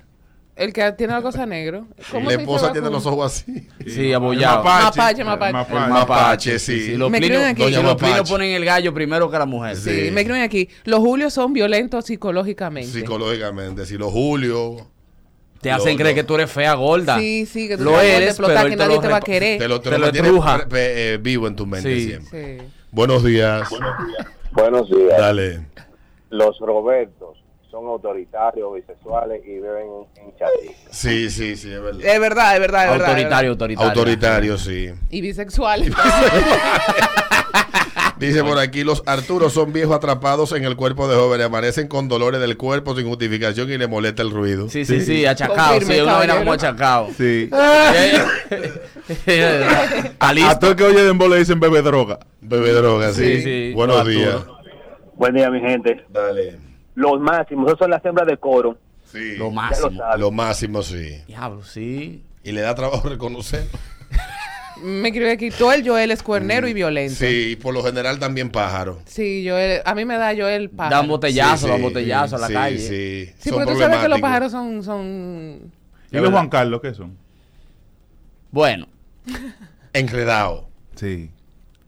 El 0.59 0.73
que 0.73 0.91
tiene 0.91 1.13
la 1.13 1.21
cosa 1.21 1.45
negro. 1.45 1.87
¿Cómo 2.11 2.29
La 2.29 2.35
se 2.35 2.41
esposa 2.41 2.71
tiene 2.73 2.89
los 2.89 3.05
ojos 3.05 3.25
así. 3.33 3.67
Sí, 3.87 4.11
abollado. 4.11 4.61
Mapache, 4.63 5.23
mapache. 5.23 5.53
Mapache, 5.53 5.89
mapache, 5.89 6.59
sí. 6.59 6.79
sí. 6.81 6.97
Los 6.97 7.09
aquí. 7.13 7.61
Doña 7.63 7.77
los 7.77 7.93
Mapache. 7.93 7.97
plinios 8.05 8.29
ponen 8.29 8.51
el 8.51 8.65
gallo 8.65 8.93
primero 8.93 9.31
que 9.31 9.37
la 9.39 9.45
mujer. 9.45 9.77
Sí. 9.77 9.89
Sí, 10.07 10.11
me 10.11 10.21
escriben 10.21 10.41
aquí. 10.43 10.67
Los 10.83 10.99
Julios 10.99 11.33
son 11.33 11.53
violentos 11.53 12.05
psicológicamente. 12.05 12.91
Psicológicamente. 12.91 13.85
Si 13.85 13.97
los 13.97 14.11
Julio. 14.11 14.85
Te 15.61 15.71
hacen 15.71 15.93
Lo- 15.93 15.97
creer 15.97 16.15
lo- 16.15 16.21
que 16.21 16.23
tú 16.25 16.35
eres 16.35 16.51
fea 16.51 16.73
gorda. 16.73 17.17
Sí, 17.19 17.45
sí, 17.45 17.67
que 17.67 17.77
tú 17.77 17.83
Lo 17.85 17.99
eres, 17.99 18.29
explotar, 18.29 18.57
pero 18.57 18.69
que 18.69 18.75
te 18.75 18.83
nadie 18.83 18.95
lo 18.95 19.01
te 19.01 19.07
va 19.07 19.17
a 19.17 19.21
querer. 19.21 19.59
Te 19.59 19.67
lo, 19.67 19.81
te 19.81 19.89
Te 19.89 19.97
lo 19.97 20.05
eh, 20.73 21.17
vivo 21.21 21.47
en 21.47 21.55
tu 21.55 21.65
mente 21.65 21.95
Sí. 21.95 22.05
siempre. 22.07 22.59
Sí. 22.59 22.65
Buenos 22.91 23.23
días. 23.23 23.69
Buenos 24.51 24.89
días. 24.89 25.17
Dale. 25.17 25.65
Los 26.29 26.59
Robertos 26.59 27.37
son 27.69 27.85
autoritarios, 27.85 28.73
bisexuales 28.73 29.41
y 29.45 29.59
beben 29.59 30.07
en 30.15 30.35
chasis. 30.37 30.71
Sí, 30.89 31.29
sí, 31.29 31.55
sí, 31.55 31.71
es 31.71 31.81
verdad. 31.81 32.01
Es 32.03 32.19
verdad, 32.19 32.55
es 32.55 32.59
verdad, 32.59 32.85
es 32.85 32.91
verdad. 32.91 33.09
Autoritario, 33.09 33.51
autoritario. 33.51 33.89
Autoritario, 33.89 34.57
sí. 34.57 34.91
Y 35.09 35.21
bisexual. 35.21 35.83
Dice 38.17 38.43
por 38.43 38.59
aquí, 38.59 38.83
los 38.83 39.01
Arturos 39.05 39.53
son 39.53 39.71
viejos 39.71 39.95
atrapados 39.95 40.51
en 40.51 40.65
el 40.65 40.75
cuerpo 40.75 41.07
de 41.07 41.15
jóvenes, 41.15 41.45
amanecen 41.45 41.87
con 41.87 42.09
dolores 42.09 42.41
del 42.41 42.57
cuerpo 42.57 42.93
sin 42.95 43.07
justificación 43.07 43.71
y 43.71 43.77
le 43.77 43.87
molesta 43.87 44.23
el 44.23 44.31
ruido. 44.31 44.67
Sí, 44.67 44.83
sí, 44.83 44.99
sí, 44.99 45.25
achacado. 45.25 45.79
Sí, 45.79 46.01
una 46.01 46.17
vaina 46.17 46.37
como 46.37 46.51
achacado. 46.51 47.07
Sí. 47.15 47.49
A 50.19 50.59
todo 50.59 50.71
el 50.71 50.75
que 50.75 50.83
oye 50.83 51.01
de 51.01 51.13
le 51.29 51.37
dicen 51.37 51.61
bebe 51.61 51.81
droga. 51.81 52.19
Bebe 52.41 52.73
droga, 52.73 53.13
sí. 53.13 53.37
Sí, 53.37 53.41
sí. 53.41 53.71
Buenos 53.73 54.05
días. 54.05 54.43
Buen 55.15 55.33
día, 55.35 55.49
mi 55.49 55.61
gente. 55.61 56.03
Dale. 56.09 56.68
Los 56.95 57.19
máximos, 57.19 57.67
esos 57.67 57.79
son 57.79 57.89
las 57.91 58.03
hembras 58.03 58.27
de 58.27 58.37
coro. 58.37 58.77
Sí. 59.05 59.37
Lo 59.37 59.51
máximo. 59.51 59.91
sabes. 59.97 60.19
Lo 60.19 60.31
máximo, 60.31 60.83
sí. 60.83 61.21
Diablo, 61.27 61.63
sí. 61.63 62.23
Y 62.43 62.51
le 62.51 62.61
da 62.61 62.75
trabajo 62.75 63.07
reconocer. 63.09 63.65
Me 64.83 65.09
escribe 65.09 65.31
aquí. 65.31 65.49
Todo 65.51 65.73
el 65.73 65.87
Joel 65.87 66.11
es 66.11 66.23
cuernero 66.23 66.67
y 66.67 66.73
violento. 66.73 67.15
Sí, 67.15 67.51
y 67.51 67.55
por 67.57 67.73
lo 67.73 67.83
general 67.83 68.17
también 68.17 68.49
pájaro. 68.49 69.01
Sí, 69.05 69.45
Joel. 69.47 69.81
A 69.83 69.93
mí 69.93 70.05
me 70.05 70.17
da 70.17 70.33
Joel 70.33 70.69
pájaro. 70.69 70.95
Dan 70.95 71.07
botellazo, 71.09 71.65
Sí, 71.65 71.67
dan 71.67 71.77
sí, 71.77 71.83
botellazo 71.83 72.35
a 72.37 72.39
la 72.39 72.47
sí, 72.47 72.53
calle. 72.53 72.77
Sí, 72.79 73.33
Sí, 73.39 73.51
porque 73.51 73.73
tú 73.73 73.77
sabes 73.77 73.99
que 73.99 74.07
los 74.07 74.21
pájaros 74.21 74.51
son... 74.53 74.81
son... 74.83 75.71
¿Y 76.11 76.17
los 76.17 76.31
Juan 76.31 76.47
Carlos 76.47 76.79
qué 76.81 76.93
son? 76.93 77.17
Bueno, 78.51 78.87
Enredado. 79.93 80.69
Sí. 80.95 81.29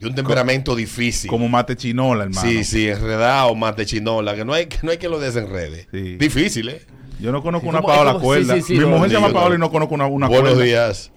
Y 0.01 0.06
un 0.06 0.15
temperamento 0.15 0.75
difícil. 0.75 1.30
Como 1.30 1.48
mate 1.48 1.75
chinola, 1.75 2.24
hermano. 2.24 2.42
Sí, 2.48 2.63
sí, 2.63 2.88
enredado, 2.88 3.53
mate 3.56 3.86
chinola, 3.86 4.36
que 4.36 4.44
no 4.44 4.53
hay 4.53 4.65
que, 4.65 4.77
no 4.81 4.92
hay 4.92 4.98
que 4.98 5.07
lo 5.07 5.19
desenrede. 5.19 5.88
Sí. 5.92 6.18
Difícil, 6.18 6.69
¿eh? 6.69 6.81
Yo 7.19 7.31
no 7.31 7.44
conozco 7.44 7.65
Sí, 7.65 7.69
una 7.69 7.81
Paola 7.83 8.13
como- 8.13 8.25
cuerda. 8.25 8.56
sí, 8.56 8.62
sí, 8.63 8.74
sí, 8.75 8.80
Mi 8.80 8.86
mujer 8.86 9.09
se 9.09 9.15
llama 9.15 9.31
Paola 9.31 9.56
y 9.56 9.59
no 9.59 9.69
conozco 9.69 9.94
una, 9.94 10.07
una 10.07 10.27
Buenos 10.27 10.53
cuerda. 10.53 10.63
días. 10.63 11.12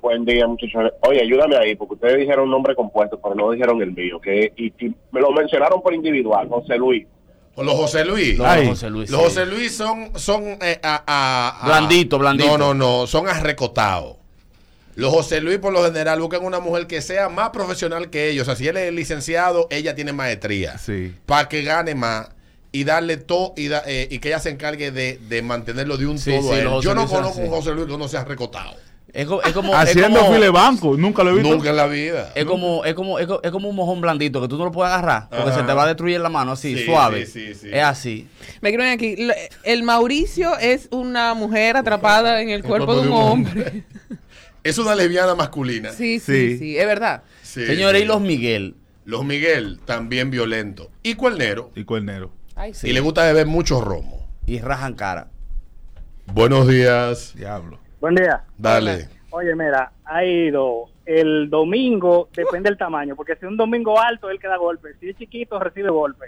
Buen 0.00 0.24
día, 0.24 0.46
muchachos. 0.46 0.92
Oye, 1.08 1.20
ayúdame 1.20 1.56
ahí, 1.56 1.74
porque 1.74 1.94
ustedes 1.94 2.18
dijeron 2.18 2.44
un 2.44 2.50
nombre 2.50 2.74
compuesto, 2.76 3.20
pero 3.22 3.34
no 3.34 3.50
dijeron 3.50 3.80
el 3.82 3.92
mío, 3.92 4.20
que 4.20 4.52
y, 4.56 4.66
y 4.84 4.94
me 5.12 5.20
lo 5.20 5.30
mencionaron 5.32 5.82
por 5.82 5.92
individual, 5.94 6.48
José 6.48 6.76
Luis. 6.76 7.06
Los 7.56 7.74
José 7.74 8.04
Luis. 8.04 8.38
los 8.38 8.46
Ay. 8.46 8.66
José 8.68 8.88
Luis. 8.88 9.10
Los 9.10 9.20
sí. 9.20 9.26
José 9.26 9.46
Luis 9.46 9.76
son, 9.76 10.10
son 10.18 10.44
eh, 10.62 10.80
a, 10.82 11.02
a- 11.06 11.60
a- 11.62 11.66
Blandito, 11.66 12.18
blandito. 12.18 12.56
No, 12.56 12.72
no, 12.72 13.00
no, 13.00 13.06
son 13.06 13.28
arrecotados. 13.28 14.16
Los 14.94 15.12
José 15.12 15.40
Luis 15.40 15.58
por 15.58 15.72
lo 15.72 15.82
general 15.84 16.20
buscan 16.20 16.44
una 16.44 16.60
mujer 16.60 16.86
que 16.86 17.00
sea 17.00 17.28
más 17.28 17.50
profesional 17.50 18.10
que 18.10 18.28
ellos. 18.28 18.42
O 18.42 18.46
sea, 18.46 18.56
si 18.56 18.68
él 18.68 18.76
es 18.76 18.92
licenciado, 18.92 19.66
ella 19.70 19.94
tiene 19.94 20.12
maestría. 20.12 20.76
Sí. 20.78 21.14
Para 21.26 21.48
que 21.48 21.62
gane 21.62 21.94
más 21.94 22.28
y 22.72 22.84
darle 22.84 23.16
todo 23.16 23.54
y, 23.56 23.68
da- 23.68 23.82
eh, 23.86 24.08
y 24.10 24.18
que 24.18 24.28
ella 24.28 24.38
se 24.38 24.50
encargue 24.50 24.90
de, 24.90 25.18
de 25.28 25.42
mantenerlo 25.42 25.96
de 25.96 26.06
un 26.06 26.18
Sí, 26.18 26.30
todo 26.30 26.42
sí, 26.42 26.54
a 26.54 26.58
él. 26.58 26.64
los 26.64 26.72
José 26.74 26.88
Yo 26.88 26.94
no 26.94 27.06
conozco 27.08 27.40
un. 27.40 27.48
José 27.48 27.70
Luis 27.72 27.86
que 27.86 27.96
no 27.98 28.08
sea 28.08 28.24
recotado. 28.24 28.74
Es, 29.14 29.26
co- 29.26 29.42
es 29.42 29.52
como. 29.52 29.72
es 29.74 29.78
Haciendo 29.90 30.20
como- 30.20 30.32
file 30.34 30.48
banco. 30.48 30.96
Nunca 30.96 31.22
lo 31.22 31.30
he 31.30 31.34
visto. 31.34 31.50
Nunca 31.54 31.68
en 31.70 31.76
la 31.76 31.86
vida. 31.86 32.32
Es 32.34 32.46
como, 32.46 32.82
es, 32.86 32.94
como, 32.94 33.18
es, 33.18 33.26
co- 33.26 33.40
es 33.42 33.50
como 33.50 33.68
un 33.68 33.76
mojón 33.76 34.00
blandito 34.00 34.40
que 34.40 34.48
tú 34.48 34.56
no 34.56 34.64
lo 34.64 34.72
puedes 34.72 34.90
agarrar 34.92 35.28
porque 35.28 35.50
Ajá. 35.50 35.60
se 35.60 35.66
te 35.66 35.72
va 35.74 35.84
a 35.84 35.86
destruir 35.86 36.18
la 36.20 36.30
mano 36.30 36.52
así, 36.52 36.76
Sí, 36.78 36.84
suave. 36.86 37.26
sí, 37.26 37.48
sí, 37.48 37.54
sí. 37.54 37.68
Es 37.72 37.82
así. 37.82 38.28
Me 38.62 38.70
escriben 38.70 38.90
aquí. 38.92 39.16
El 39.64 39.82
Mauricio 39.82 40.56
es 40.58 40.88
una 40.90 41.34
mujer 41.34 41.76
atrapada 41.76 42.40
en 42.40 42.48
el 42.50 42.62
cuerpo 42.62 42.94
de 42.94 43.08
un 43.08 43.12
hombre. 43.12 43.84
Es 44.64 44.78
una 44.78 44.94
lesbiana 44.94 45.34
masculina. 45.34 45.90
Sí, 45.92 46.18
sí, 46.20 46.50
Sí. 46.52 46.58
sí. 46.58 46.78
Es 46.78 46.86
verdad. 46.86 47.22
Sí, 47.42 47.66
Señores, 47.66 48.00
sí. 48.00 48.04
y 48.04 48.08
los 48.08 48.20
Miguel. 48.20 48.76
Los 49.04 49.24
Miguel, 49.24 49.80
también 49.84 50.30
violento. 50.30 50.90
Y 51.02 51.14
cuernero. 51.14 51.70
Y 51.74 51.84
cuernero. 51.84 52.30
Ay, 52.54 52.72
sí. 52.74 52.88
Y 52.88 52.92
le 52.92 53.00
gusta 53.00 53.24
beber 53.24 53.46
mucho 53.46 53.80
romo. 53.80 54.28
Y 54.46 54.60
rajan 54.60 54.94
cara. 54.94 55.28
Buenos 56.26 56.68
días. 56.68 57.34
Diablo. 57.36 57.78
Buen 58.00 58.14
día. 58.14 58.44
Dale. 58.58 59.08
Oye, 59.30 59.54
mira, 59.56 59.92
ha 60.04 60.24
ido 60.24 60.90
el 61.06 61.50
domingo, 61.50 62.28
depende 62.34 62.68
del 62.68 62.78
tamaño, 62.78 63.16
porque 63.16 63.34
si 63.34 63.44
es 63.44 63.50
un 63.50 63.56
domingo 63.56 63.98
alto, 64.00 64.30
él 64.30 64.38
queda 64.38 64.56
golpe. 64.56 64.90
Si 65.00 65.08
es 65.08 65.16
chiquito, 65.16 65.58
recibe 65.58 65.90
golpe. 65.90 66.26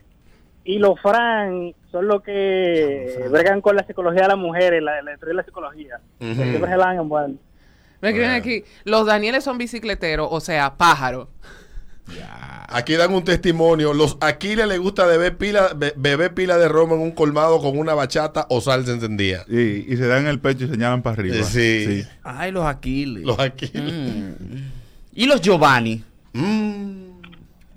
Y 0.65 0.79
los 0.79 0.99
Fran 1.01 1.75
son 1.93 2.09
los 2.09 2.23
que 2.23 3.27
bregan 3.31 3.61
con 3.61 3.77
la 3.77 3.87
psicología 3.87 4.23
de 4.23 4.29
las 4.29 4.39
mujeres, 4.39 4.83
la, 4.83 5.03
la, 5.03 5.13
la, 5.21 5.33
la 5.35 5.43
psicología. 5.45 6.01
Ujú. 6.21 6.35
Que 6.35 6.59
Me 8.05 8.11
escriben 8.11 8.31
Bueno. 8.31 8.41
aquí. 8.43 8.65
Los 8.85 9.06
Danieles 9.06 9.43
son 9.45 9.56
bicicleteros, 9.59 10.29
o 10.31 10.41
sea, 10.41 10.75
pájaros. 10.77 11.29
Aquí 12.69 12.95
dan 12.95 13.15
un 13.15 13.25
testimonio. 13.25 13.95
Los 13.95 14.19
Aquiles 14.21 14.67
les 14.67 14.79
gusta 14.79 15.06
beber 15.06 15.37
pila, 15.39 15.71
be- 15.75 15.95
beber 15.97 16.35
pila 16.35 16.59
de 16.59 16.69
romo 16.69 16.95
en 16.97 17.01
un 17.01 17.12
colmado 17.12 17.61
con 17.61 17.79
una 17.79 17.95
bachata 17.95 18.46
o 18.51 18.61
salsa 18.61 18.93
encendida. 18.93 19.44
Y, 19.49 19.91
y 19.93 19.96
se 19.96 20.06
dan 20.06 20.23
en 20.23 20.27
el 20.29 20.39
pecho 20.41 20.65
y 20.65 20.69
señalan 20.69 21.01
para 21.03 21.15
arriba. 21.15 21.43
Sí. 21.44 22.03
Ay, 22.23 22.53
los 22.53 22.67
Aquiles. 22.67 23.25
Los 23.25 23.39
Aquiles. 23.39 23.93
Mm. 23.93 24.56
Y 25.15 25.27
los 25.27 25.41
Giovanni. 25.41 26.05
Mm. 26.34 27.05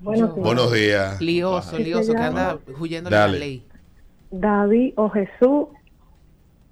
Buenos 0.00 0.34
días. 0.34 0.44
Buenos 0.44 0.72
días. 0.72 1.20
Lioso, 1.22 1.76
¿Qué 1.76 1.84
lioso, 1.84 2.12
que 2.12 2.18
anda 2.18 2.58
huyendo 2.78 3.08
de 3.10 3.16
la 3.16 3.28
ley. 3.28 3.64
David 4.30 4.92
o 4.96 5.08
Jesús, 5.08 5.68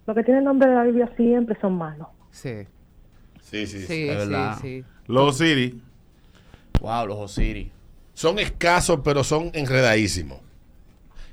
lo 0.06 0.14
que 0.14 0.22
tiene 0.24 0.40
el 0.40 0.44
nombre 0.44 0.68
de 0.68 0.74
la 0.74 0.82
Biblia 0.84 1.10
siempre 1.16 1.56
son 1.60 1.78
malos. 1.78 2.08
Sí, 2.30 2.66
Sí, 3.50 3.66
sí, 3.66 3.78
sí, 3.78 3.80
sí. 3.80 3.86
sí, 3.86 4.08
es 4.08 4.16
verdad. 4.16 4.58
sí. 4.60 4.84
Los 5.06 5.38
Siri. 5.38 5.80
Wow, 6.80 7.06
los 7.06 7.16
Osiris. 7.18 7.68
Son 8.12 8.38
escasos, 8.38 9.00
pero 9.04 9.22
son 9.24 9.50
enredadísimos. 9.54 10.38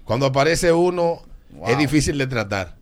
Cuando 0.05 0.25
aparece 0.27 0.71
uno, 0.71 1.21
Wow. 1.51 1.69
es 1.69 1.77
difícil 1.77 2.17
de 2.17 2.27
tratar. 2.27 2.75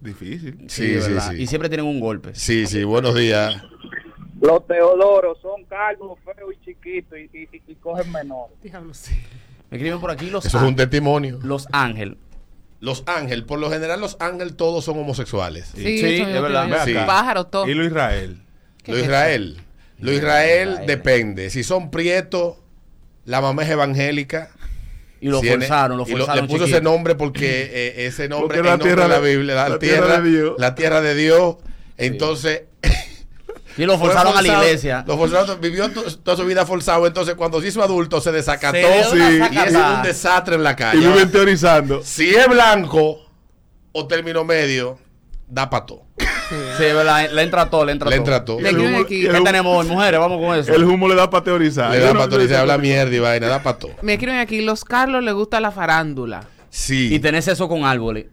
Difícil. 0.00 0.58
Sí, 0.68 1.00
sí, 1.00 1.10
sí. 1.30 1.42
Y 1.42 1.46
siempre 1.46 1.68
tienen 1.68 1.86
un 1.86 1.98
golpe. 2.00 2.34
Sí, 2.34 2.66
sí. 2.66 2.84
Buenos 2.84 3.14
días. 3.14 3.60
Los 4.40 4.66
Teodoros 4.66 5.38
son 5.40 5.64
calvos, 5.64 6.18
feos 6.24 6.52
y 6.60 6.64
chiquitos 6.64 7.18
y, 7.18 7.38
y, 7.38 7.62
y 7.68 7.74
cogen 7.76 8.10
menores. 8.12 8.54
Diablo, 8.62 8.92
sí. 8.94 9.14
Me 9.70 9.78
escriben 9.78 10.00
por 10.00 10.10
aquí 10.10 10.28
los 10.30 10.44
Eso 10.44 10.58
es 10.58 10.62
un 10.62 10.68
Ángel. 10.70 10.76
testimonio. 10.88 11.38
Los 11.42 11.66
Ángel. 11.72 12.18
Los 12.80 13.02
Ángel, 13.06 13.44
por 13.46 13.58
lo 13.58 13.70
general, 13.70 14.00
los 14.00 14.16
Ángel 14.20 14.54
todos 14.56 14.84
son 14.84 14.98
homosexuales. 14.98 15.72
Sí, 15.74 15.98
Sí, 16.00 16.04
es 16.20 16.42
verdad. 16.42 16.66
creo. 16.68 16.84
Ve 16.84 16.98
acá. 16.98 17.06
Pájaro, 17.06 17.44
todo. 17.46 17.66
Y 17.66 17.72
lo 17.74 17.84
Israel. 17.84 18.42
¿Qué 18.84 18.92
Lo 18.92 18.98
Israel. 18.98 19.60
Lo 19.98 20.12
Israel 20.12 20.68
Israel. 20.70 20.86
depende. 20.86 21.50
Si 21.50 21.64
son 21.64 21.90
prietos, 21.90 22.56
la 23.24 23.40
mamá 23.40 23.62
es 23.64 23.70
evangélica. 23.70 24.50
Y 25.20 25.28
lo 25.28 25.40
Si 25.40 25.48
forzaron, 25.48 25.96
lo 25.96 26.04
y 26.06 26.10
forzaron. 26.12 26.36
le 26.36 26.42
puso 26.42 26.58
chiquito. 26.64 26.76
ese 26.76 26.84
nombre 26.84 27.14
porque 27.14 27.70
eh, 27.72 28.06
ese 28.06 28.28
nombre 28.28 28.46
Porque 28.46 28.58
es 28.58 28.64
la 28.64 28.70
nombre 28.72 28.88
tierra 28.88 29.02
de 29.04 29.08
la 29.08 29.18
Biblia, 29.20 29.54
la, 29.54 29.68
la 29.70 29.78
tierra, 29.78 30.06
tierra 30.06 30.20
de 30.20 30.30
Dios. 30.30 30.54
La 30.58 30.74
tierra 30.74 31.00
de 31.00 31.14
Dios. 31.14 31.56
Entonces. 31.96 32.62
Y 33.76 33.86
lo 33.86 33.98
forzaron 33.98 34.36
a 34.36 34.40
la 34.42 34.46
iglesia. 34.62 35.02
Lo 35.04 35.16
forzaron, 35.16 35.60
vivió 35.60 35.90
to- 35.90 36.04
toda 36.18 36.36
su 36.36 36.44
vida 36.46 36.64
forzado. 36.64 37.08
Entonces, 37.08 37.34
cuando 37.34 37.60
se 37.60 37.66
hizo 37.68 37.82
adulto, 37.82 38.20
se 38.20 38.30
desacató. 38.30 38.76
Se 38.78 39.10
una 39.16 39.30
y 39.50 39.56
es 39.66 39.74
un 39.74 40.02
desastre 40.04 40.54
en 40.54 40.62
la 40.62 40.72
Y 40.72 40.76
calle. 40.76 40.98
viven 41.08 41.28
teorizando. 41.32 42.00
Si 42.04 42.32
es 42.32 42.46
blanco 42.46 43.18
o 43.90 44.06
término 44.06 44.44
medio, 44.44 44.96
da 45.48 45.68
para 45.70 45.86
todo. 45.86 46.06
Sí, 46.76 46.84
es 46.84 46.94
verdad, 46.94 47.30
le 47.30 47.42
entra 47.42 47.70
todo, 47.70 47.84
le 47.84 47.92
entra 47.92 48.10
Le 48.10 48.16
todo. 48.16 48.24
entra 48.24 48.44
todo. 48.44 48.60
Le 48.60 48.70
humo- 48.72 49.06
¿Qué 49.06 49.30
humo- 49.30 49.44
tenemos 49.44 49.76
hoy, 49.84 49.86
mujeres? 49.90 50.18
Vamos 50.20 50.40
con 50.40 50.58
eso. 50.58 50.72
El 50.74 50.84
humo 50.84 51.08
le 51.08 51.14
da 51.14 51.28
para 51.30 51.44
teorizar. 51.44 51.90
Le 51.90 51.98
da 51.98 52.06
no- 52.08 52.12
para 52.14 52.24
autorizar, 52.24 52.60
habla 52.60 52.78
mierda 52.78 53.14
y 53.14 53.18
vaina, 53.18 53.46
da 53.48 53.62
para 53.62 53.78
todo. 53.78 53.92
Me 54.02 54.14
escriben 54.14 54.38
aquí, 54.38 54.60
los 54.62 54.84
Carlos 54.84 55.22
les 55.22 55.34
gusta 55.34 55.60
la 55.60 55.70
farándula. 55.70 56.44
Sí. 56.70 57.14
Y 57.14 57.18
tenés 57.20 57.46
eso 57.48 57.68
con 57.68 57.84
árboles. 57.84 58.26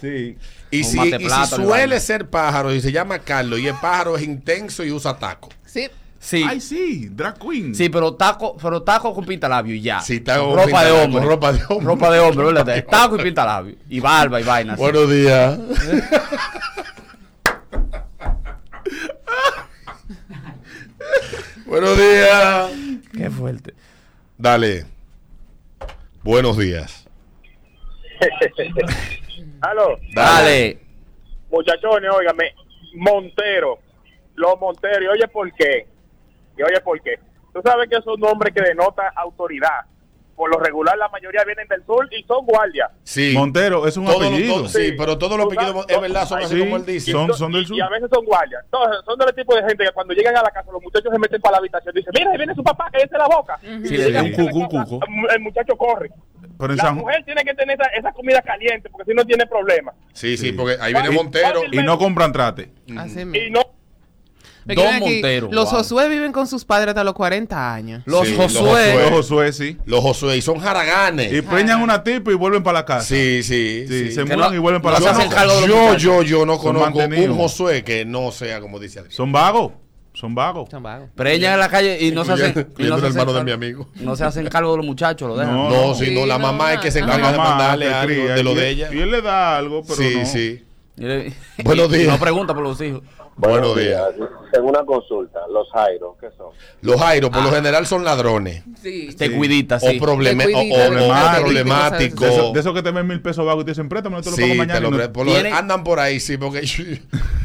Sí. 0.00 0.36
Y 0.70 0.84
si, 0.84 0.98
y 0.98 1.12
si 1.28 1.46
suele 1.54 1.66
vaina. 1.66 2.00
ser 2.00 2.28
pájaro 2.28 2.74
y 2.74 2.80
se 2.80 2.90
llama 2.90 3.18
Carlos 3.20 3.60
y 3.60 3.68
el 3.68 3.74
pájaro 3.74 4.16
es 4.16 4.22
intenso 4.24 4.82
y 4.84 4.90
usa 4.90 5.16
taco. 5.16 5.48
Sí. 5.64 5.88
Sí. 6.18 6.44
Ay, 6.48 6.60
sí, 6.60 7.08
drag 7.10 7.36
queen. 7.38 7.74
Sí, 7.74 7.88
pero 7.88 8.14
taco, 8.14 8.56
pero 8.60 8.80
taco 8.82 9.12
con 9.12 9.24
pintalabio 9.24 9.74
y 9.74 9.80
ya. 9.82 10.00
Sí, 10.00 10.20
taco 10.20 10.50
con 10.50 10.56
ropa 10.56 10.62
de 10.64 10.66
pintalabio, 10.92 11.04
hombre. 11.04 11.24
ropa 11.24 11.52
de 11.52 11.60
hombre. 11.68 11.86
Ropa 11.86 12.10
de 12.12 12.20
hombre, 12.20 12.44
¿verdad? 12.46 12.84
Taco 12.90 13.16
y 13.18 13.22
pintalabio. 13.24 13.74
Y 13.90 13.98
barba 14.00 14.40
y 14.40 14.44
vaina. 14.44 14.72
así. 14.74 14.82
Buenos 14.82 15.10
días. 15.10 15.58
Buenos 21.72 21.96
días. 21.96 22.70
Qué 23.16 23.30
fuerte. 23.30 23.72
Dale. 24.36 24.84
Buenos 26.22 26.58
días. 26.58 27.08
Aló, 29.62 29.98
Dale. 30.14 30.78
muchachones, 31.50 32.10
óigame, 32.10 32.54
Montero, 32.96 33.78
los 34.34 34.60
Monteros, 34.60 35.00
y 35.02 35.06
oye 35.06 35.26
por 35.28 35.50
qué, 35.54 35.86
y 36.58 36.62
oye 36.62 36.78
por 36.84 37.00
qué. 37.00 37.18
Tú 37.54 37.62
sabes 37.64 37.88
que 37.88 37.96
es 37.96 38.06
un 38.06 38.20
nombre 38.20 38.52
que 38.52 38.60
denota 38.60 39.10
autoridad. 39.16 39.86
Por 40.36 40.50
lo 40.50 40.58
regular, 40.58 40.96
la 40.98 41.08
mayoría 41.08 41.44
vienen 41.44 41.68
del 41.68 41.84
sur 41.84 42.08
y 42.12 42.22
son 42.24 42.44
guardias. 42.46 42.90
Sí. 43.04 43.32
Montero 43.36 43.86
es 43.86 43.96
un 43.96 44.06
Todos 44.06 44.20
los- 44.22 44.28
apellido. 44.32 44.54
todos- 44.54 44.72
sí, 44.72 44.92
pero 44.96 45.18
todos 45.18 45.36
los 45.38 45.46
apellidos, 45.46 45.84
es 45.88 46.00
verdad, 46.00 46.26
son 46.26 46.38
así 46.42 46.54
Sí, 46.54 46.60
como 46.60 46.76
él 46.76 46.86
dice. 46.86 47.12
son, 47.12 47.32
son 47.34 47.52
del 47.52 47.66
sur. 47.66 47.76
Y 47.76 47.80
a 47.80 47.88
veces 47.88 48.08
son 48.12 48.24
guardias. 48.24 48.62
Entonces, 48.64 48.98
son 49.04 49.18
del 49.18 49.34
tipo 49.34 49.54
de 49.54 49.62
gente 49.62 49.84
que 49.84 49.92
cuando 49.92 50.14
llegan 50.14 50.36
a 50.36 50.42
la 50.42 50.50
casa, 50.50 50.70
los 50.72 50.82
muchachos 50.82 51.12
se 51.12 51.18
meten 51.18 51.40
para 51.40 51.52
la 51.52 51.58
habitación 51.58 51.94
y 51.94 51.98
dicen, 51.98 52.12
mira, 52.16 52.30
ahí 52.30 52.36
viene 52.38 52.54
su 52.54 52.64
papá, 52.64 52.88
cállese 52.92 53.16
la 53.18 53.26
boca. 53.28 53.58
Sí, 53.60 53.68
Y 53.68 53.96
un 54.06 54.16
a 54.16 54.22
la 54.22 54.30
cuco, 54.36 54.58
un 54.58 54.66
cuco. 54.84 55.00
El 55.34 55.40
muchacho 55.40 55.76
corre. 55.76 56.10
Pero 56.58 56.74
La 56.74 56.82
San 56.82 56.96
mujer 56.96 57.24
tiene 57.24 57.42
que 57.44 57.54
tener 57.54 57.78
esa, 57.80 57.88
esa 57.90 58.12
comida 58.12 58.40
caliente 58.42 58.88
porque 58.90 59.10
si 59.10 59.16
no 59.16 59.24
tiene 59.24 59.46
problema. 59.46 59.92
Sí, 60.12 60.36
sí, 60.36 60.46
Sí. 60.48 60.52
porque 60.52 60.76
ahí 60.80 60.92
viene 60.92 61.10
Montero. 61.10 61.62
Y 61.70 61.78
no 61.82 61.98
compran 61.98 62.32
trate. 62.32 62.70
Así 62.98 63.20
Y 63.20 63.24
mismo. 63.24 63.60
no 63.60 63.62
Don 64.64 64.98
Montero, 65.00 65.48
Los 65.50 65.70
wow. 65.70 65.78
Josué 65.80 66.08
viven 66.08 66.30
con 66.32 66.46
sus 66.46 66.64
padres 66.64 66.88
hasta 66.90 67.02
los 67.04 67.14
40 67.14 67.74
años. 67.74 68.02
Los 68.06 68.28
Sí, 68.28 68.34
Josué. 68.36 68.60
Josué. 68.60 68.94
Los 69.00 69.10
Josué, 69.10 69.52
sí. 69.52 69.76
Los 69.86 70.00
Josué, 70.00 70.36
y 70.36 70.42
son 70.42 70.58
jaraganes. 70.58 71.32
Y 71.32 71.42
preñan 71.42 71.82
una 71.82 72.02
tipa 72.04 72.30
y 72.30 72.34
vuelven 72.34 72.62
para 72.62 72.80
la 72.80 72.84
casa. 72.84 73.06
Sí, 73.06 73.42
sí, 73.42 73.84
Sí, 73.88 74.06
sí. 74.08 74.12
se 74.12 74.24
mudan 74.24 74.38
no- 74.38 74.54
y 74.54 74.58
vuelven 74.58 74.80
para 74.82 74.98
no 75.00 75.06
la 75.06 75.12
casa. 75.12 75.28
cargo 75.28 75.66
yo, 75.66 75.96
yo, 75.96 76.22
yo 76.22 76.46
no 76.46 76.54
Son 76.54 76.62
conozco 76.74 76.98
un 76.98 77.36
Josué 77.36 77.82
que 77.84 78.04
no 78.04 78.30
sea 78.32 78.60
como 78.60 78.78
dice 78.78 79.00
Adrián. 79.00 79.16
Son 79.16 79.32
vagos. 79.32 79.72
Son 80.14 80.34
vagos. 80.34 80.68
Son 80.70 80.82
vagos. 80.82 81.08
Preñan 81.14 81.54
en 81.54 81.58
la 81.60 81.70
calle 81.70 81.96
y 82.04 82.10
no 82.10 82.22
se 82.24 82.32
hacen. 82.32 82.68
y 82.78 82.82
no 82.82 82.84
se 82.84 82.84
el 82.84 82.92
hacen 82.92 83.06
hermano 83.06 83.32
de 83.32 83.38
cargo- 83.38 83.44
mi 83.44 83.52
amigo. 83.52 83.88
No 84.00 84.14
se 84.14 84.24
hacen 84.24 84.46
cargo 84.48 84.72
de 84.72 84.76
los 84.76 84.86
muchachos, 84.86 85.26
lo 85.26 85.36
dejan. 85.38 85.54
No, 85.54 85.70
No, 85.70 85.86
no. 85.88 85.94
sino 85.94 86.20
Sí, 86.22 86.26
la 86.26 86.36
no, 86.38 86.46
mamá 86.48 86.74
es 86.74 86.80
que 86.80 86.90
se 86.90 87.00
La 87.00 87.06
encarga 87.06 87.32
de 87.32 87.38
mandarle 87.38 87.92
algo 87.94 88.24
de 88.34 88.42
lo 88.42 88.54
de 88.54 88.68
ella. 88.68 88.90
Y 88.92 88.98
él 89.00 89.10
le 89.10 89.22
da 89.22 89.56
algo, 89.56 89.82
pero 89.82 89.96
Sí, 89.96 90.26
sí. 90.26 90.64
Buenos 91.64 91.90
días. 91.92 92.08
no 92.08 92.18
pregunta 92.18 92.52
por 92.54 92.62
los 92.62 92.78
hijos. 92.82 93.00
Buenos 93.36 93.76
días. 93.78 94.02
Tengo 94.52 94.68
una 94.68 94.84
consulta. 94.84 95.40
Los 95.50 95.70
Jairo, 95.72 96.16
¿qué 96.20 96.28
son? 96.36 96.48
Los 96.82 97.00
Jairo, 97.00 97.30
por 97.30 97.42
lo 97.42 97.50
general, 97.50 97.86
son 97.86 98.04
ladrones. 98.04 98.62
Sí. 98.82 99.14
Te 99.16 99.28
Sí. 99.28 99.32
cuidita, 99.34 99.76
O, 99.76 99.80
sí. 99.80 99.86
Te 99.98 100.04
o- 100.04 100.14
cuidita, 100.14 100.58
o- 100.58 100.60
o 100.60 100.76
problemático, 100.90 101.40
problemáticos. 101.40 102.20
De 102.20 102.28
eso, 102.34 102.52
de 102.52 102.60
eso 102.60 102.74
que 102.74 102.82
te 102.82 102.90
ven 102.90 103.06
mil 103.06 103.22
pesos 103.22 103.44
vagos 103.46 103.62
y 103.62 103.64
te 103.66 103.70
dicen, 103.70 103.88
préstame, 103.88 104.16
no 104.16 104.22
te 104.22 104.30
lo 104.30 104.36
pago 104.36 104.48
Sí, 104.48 104.54
mañana. 104.58 104.74
te 104.74 104.80
lo 104.82 104.88
y 104.88 104.90
no- 104.90 104.96
pre- 104.98 105.08
por 105.08 105.26
lo- 105.26 105.32
Tiene- 105.32 105.50
andan 105.52 105.82
por 105.82 105.98
ahí, 105.98 106.20
sí, 106.20 106.36
porque 106.36 106.64
yo, 106.66 106.84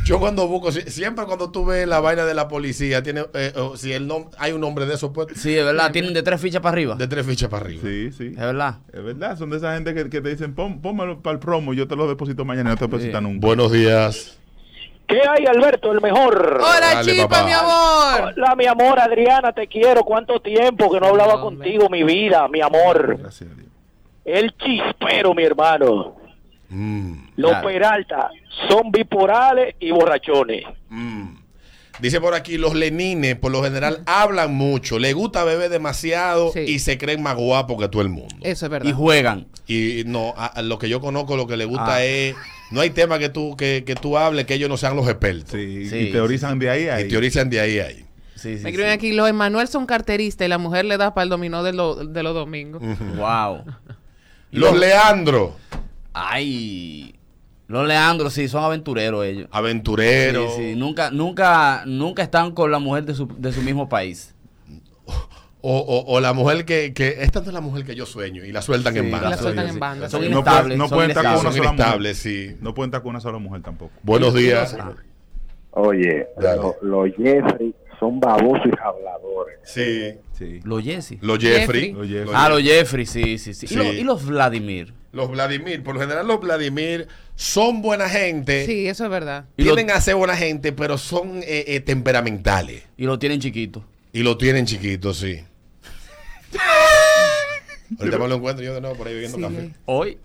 yo 0.06 0.20
cuando 0.20 0.48
busco, 0.48 0.72
si- 0.74 0.82
siempre 0.92 1.26
cuando 1.26 1.52
tú 1.52 1.66
ves 1.66 1.88
la 1.88 2.02
vaina 2.02 2.26
de 2.26 2.34
la 2.34 2.48
policía, 2.50 3.02
tiene, 3.02 3.26
eh, 3.34 3.54
si 3.76 3.94
el 3.94 4.08
nom- 4.10 4.30
hay 4.38 4.52
un 4.52 4.60
nombre 4.62 4.86
de 4.86 4.96
esos, 4.96 5.12
pues, 5.12 5.28
Sí, 5.36 5.58
es 5.58 5.64
verdad. 5.64 5.92
Tienen 5.92 6.14
de 6.14 6.22
tres 6.22 6.42
fichas 6.42 6.62
para 6.62 6.74
arriba. 6.74 6.96
de 6.96 7.08
tres 7.08 7.26
fichas 7.26 7.50
para 7.50 7.66
arriba. 7.66 7.82
Sí, 7.84 8.12
sí. 8.12 8.28
Es 8.28 8.36
verdad. 8.38 8.80
Es 8.92 9.04
verdad, 9.04 9.38
son 9.38 9.50
de 9.52 9.58
esa 9.58 9.74
gente 9.76 9.94
que, 9.94 10.10
que 10.10 10.20
te 10.22 10.30
dicen, 10.30 10.54
pónmelo 10.54 11.22
para 11.22 11.34
el 11.36 11.40
promo, 11.40 11.74
yo 11.74 11.88
te 11.88 11.96
lo 11.96 12.08
deposito 12.10 12.44
mañana 12.44 12.72
y 12.72 12.74
no 12.74 12.78
te 12.78 12.86
depositan 12.86 13.24
Sí. 13.24 13.30
nunca. 13.32 13.48
Buenos 13.48 13.72
días. 13.72 14.38
¿Qué 15.08 15.22
hay, 15.28 15.46
Alberto, 15.46 15.92
el 15.94 16.02
mejor? 16.02 16.60
Hola, 16.62 16.96
Dale, 16.96 17.12
Chipa, 17.14 17.28
papá. 17.30 17.46
mi 17.46 17.54
amor. 17.54 18.34
Hola, 18.36 18.56
mi 18.58 18.66
amor, 18.66 19.00
Adriana, 19.00 19.54
te 19.54 19.68
quiero. 19.68 20.04
¿Cuánto 20.04 20.42
tiempo 20.42 20.92
que 20.92 21.00
no 21.00 21.08
hablaba 21.08 21.40
contigo, 21.40 21.90
mi 21.90 22.04
vida, 22.04 22.48
mi 22.50 22.62
amor? 22.62 23.18
Gracias 23.18 23.50
a 23.50 23.54
Dios. 23.56 23.68
El 24.26 24.54
chispero, 24.58 25.34
mi 25.34 25.44
hermano. 25.44 26.16
Mm, 26.70 27.14
Los 27.38 27.52
Claro. 27.52 27.68
Peralta 27.70 28.30
son 28.68 28.92
bipolares 28.92 29.76
y 29.80 29.92
borrachones. 29.92 30.64
mm. 30.90 31.38
Dice 32.00 32.22
por 32.22 32.36
aquí, 32.36 32.60
los 32.60 32.76
lenines 32.76 33.38
por 33.38 33.52
lo 33.52 33.64
general 33.64 34.04
hablan 34.06 34.54
mucho, 34.54 35.00
le 35.00 35.14
gusta 35.14 35.44
beber 35.44 35.70
demasiado 35.72 36.52
Sí. 36.52 36.60
y 36.60 36.78
se 36.78 37.00
creen 37.00 37.24
más 37.24 37.36
guapos 37.36 37.80
que 37.80 37.88
todo 37.90 38.04
el 38.04 38.10
mundo. 38.10 38.36
Eso 38.42 38.66
es 38.68 38.70
verdad. 38.72 38.88
Y 38.88 38.94
juegan. 38.94 39.48
Y 39.66 40.04
no, 40.06 40.36
a, 40.38 40.46
a 40.46 40.62
lo 40.62 40.78
que 40.78 40.90
yo 40.90 41.00
conozco, 41.02 41.36
lo 41.38 41.48
que 41.48 41.58
le 41.58 41.66
gusta 41.66 41.96
Ah. 41.96 42.04
es, 42.04 42.36
no 42.72 42.82
hay 42.82 42.90
tema 42.90 43.18
que 43.20 43.30
tú, 43.30 43.56
que, 43.58 43.84
que 43.86 43.96
tú 43.96 44.18
hables 44.18 44.46
que 44.46 44.54
ellos 44.56 44.70
no 44.70 44.78
sean 44.78 44.96
los 44.96 45.08
expertos. 45.08 45.52
Sí, 45.52 45.88
Sí, 45.90 45.98
y 45.98 46.12
teorizan 46.12 46.60
de 46.60 46.70
ahí 46.70 46.84
a 46.88 47.00
Y 47.00 47.04
ahí. 47.04 47.10
teorizan 47.10 47.50
de 47.50 47.60
ahí 47.60 47.80
a 47.80 47.86
ahí. 47.88 48.06
Sí, 48.36 48.58
sí. 48.58 48.64
Me 48.64 48.70
escriben 48.70 48.88
sí. 48.92 48.96
aquí, 48.96 49.14
los 49.14 49.28
Emanuel 49.30 49.68
son 49.68 49.86
carteristas 49.86 50.46
y 50.46 50.50
la 50.50 50.58
mujer 50.60 50.86
le 50.86 50.98
da 50.98 51.14
para 51.14 51.24
el 51.24 51.30
dominó 51.30 51.64
de, 51.64 51.74
lo- 51.74 51.96
de 51.96 52.24
los 52.24 52.34
domingos. 52.36 52.82
Wow. 53.18 53.64
Los 54.52 54.78
Leandro, 54.78 55.56
Ay. 56.14 57.14
Los 57.68 57.86
Leandros, 57.86 58.34
sí, 58.34 58.48
son 58.48 58.64
aventureros 58.64 59.26
ellos. 59.26 59.48
aventureros. 59.52 60.56
Sí, 60.56 60.70
sí. 60.72 60.76
Nunca, 60.78 61.12
nunca, 61.12 61.84
nunca 61.86 62.24
están 62.24 62.52
con 62.54 62.72
la 62.72 62.80
mujer 62.80 63.04
de 63.04 63.14
su, 63.14 63.28
de 63.38 63.52
su 63.52 63.62
mismo 63.62 63.90
país. 63.90 64.34
O, 65.62 65.78
o- 65.80 66.14
o 66.14 66.20
la 66.20 66.34
mujer 66.34 66.66
que, 66.66 66.94
que, 66.94 67.18
esta 67.22 67.42
no 67.42 67.48
es 67.48 67.54
la 67.54 67.62
mujer 67.62 67.84
que 67.84 67.96
yo 67.96 68.06
sueño 68.06 68.46
y 68.46 68.52
la 68.52 68.62
sueltan 68.62 68.94
Sí, 68.94 69.00
en 69.00 69.12
banda. 69.12 69.30
la 69.32 69.38
sueltan 69.38 69.66
sí, 69.66 69.70
en 69.70 69.74
sí. 69.74 69.80
banda. 69.80 70.10
Son 70.10 70.22
No 70.22 70.28
puede- 70.28 70.32
inestables. 70.42 70.78
no 70.78 70.90
pueden 70.90 71.10
estar 71.12 71.24
con 71.26 71.34
una 71.34 71.52
sola 71.52 71.58
inestables, 71.70 72.18
sí. 72.20 72.56
No 72.62 72.74
pueden 72.74 72.90
estar 72.90 73.02
con 73.02 73.10
una 73.10 73.20
sola 73.20 73.38
mujer 73.40 73.62
tampoco. 73.64 73.92
Buenos 74.04 74.34
días. 74.36 74.76
Ah, 74.80 74.94
Oye, 75.72 76.28
Dale. 76.40 76.58
lo- 76.62 76.76
los 76.82 77.10
Jeffrey 77.16 77.74
son 78.00 78.20
babosos 78.20 78.66
y 78.66 78.72
habladores. 78.84 79.60
Sí. 79.64 80.14
Sí. 80.34 80.60
Los 80.64 80.84
Jesse. 80.84 81.18
Los 81.22 81.40
Jeffrey. 81.40 81.60
Jeffrey. 81.88 81.94
Los 81.94 82.08
Jeffrey. 82.08 82.34
Ah, 82.36 82.50
los 82.50 82.62
Jeffrey, 82.62 83.06
sí, 83.06 83.38
sí, 83.38 83.54
sí. 83.54 83.68
Sí. 83.68 83.74
¿Y, 83.74 83.78
los, 83.78 83.88
y 83.88 84.04
los 84.04 84.26
Vladimir. 84.26 84.94
Los 85.12 85.30
Vladimir. 85.32 85.84
Por 85.84 85.96
lo 85.96 86.02
general, 86.02 86.28
los 86.28 86.40
Vladimir 86.40 87.08
son 87.36 87.82
buena 87.82 88.08
gente. 88.10 88.66
Sí, 88.66 88.88
eso 88.88 89.06
es 89.06 89.10
verdad. 89.10 89.46
Y 89.58 89.64
lo- 89.64 89.76
a 89.76 90.02
ser 90.02 90.16
buena 90.16 90.36
gente, 90.36 90.72
pero 90.72 90.98
son 90.98 91.40
eh, 91.44 91.66
eh, 91.68 91.80
temperamentales. 91.80 92.84
Y 92.98 93.06
lo 93.06 93.18
tienen 93.20 93.40
chiquito. 93.40 93.84
Y 94.18 94.24
lo 94.24 94.36
tienen 94.36 94.66
chiquitos, 94.66 95.18
sí. 95.18 95.46
Ahorita 98.00 98.18
me 98.18 98.28
lo 98.28 98.34
encuentro 98.34 98.66
yo 98.66 98.74
de 98.74 98.82
nuevo 98.82 98.96
por 98.96 99.08
ahí 99.08 99.14
bebiendo 99.14 99.38
Sí, 99.38 99.44
café. 99.44 99.74
Hoy. 99.86 100.18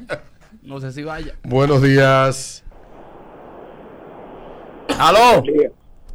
no 0.62 0.78
sé 0.82 0.92
si 0.92 1.02
vaya. 1.02 1.34
Buenos 1.42 1.80
días. 1.80 2.62
¡Aló! 4.98 5.42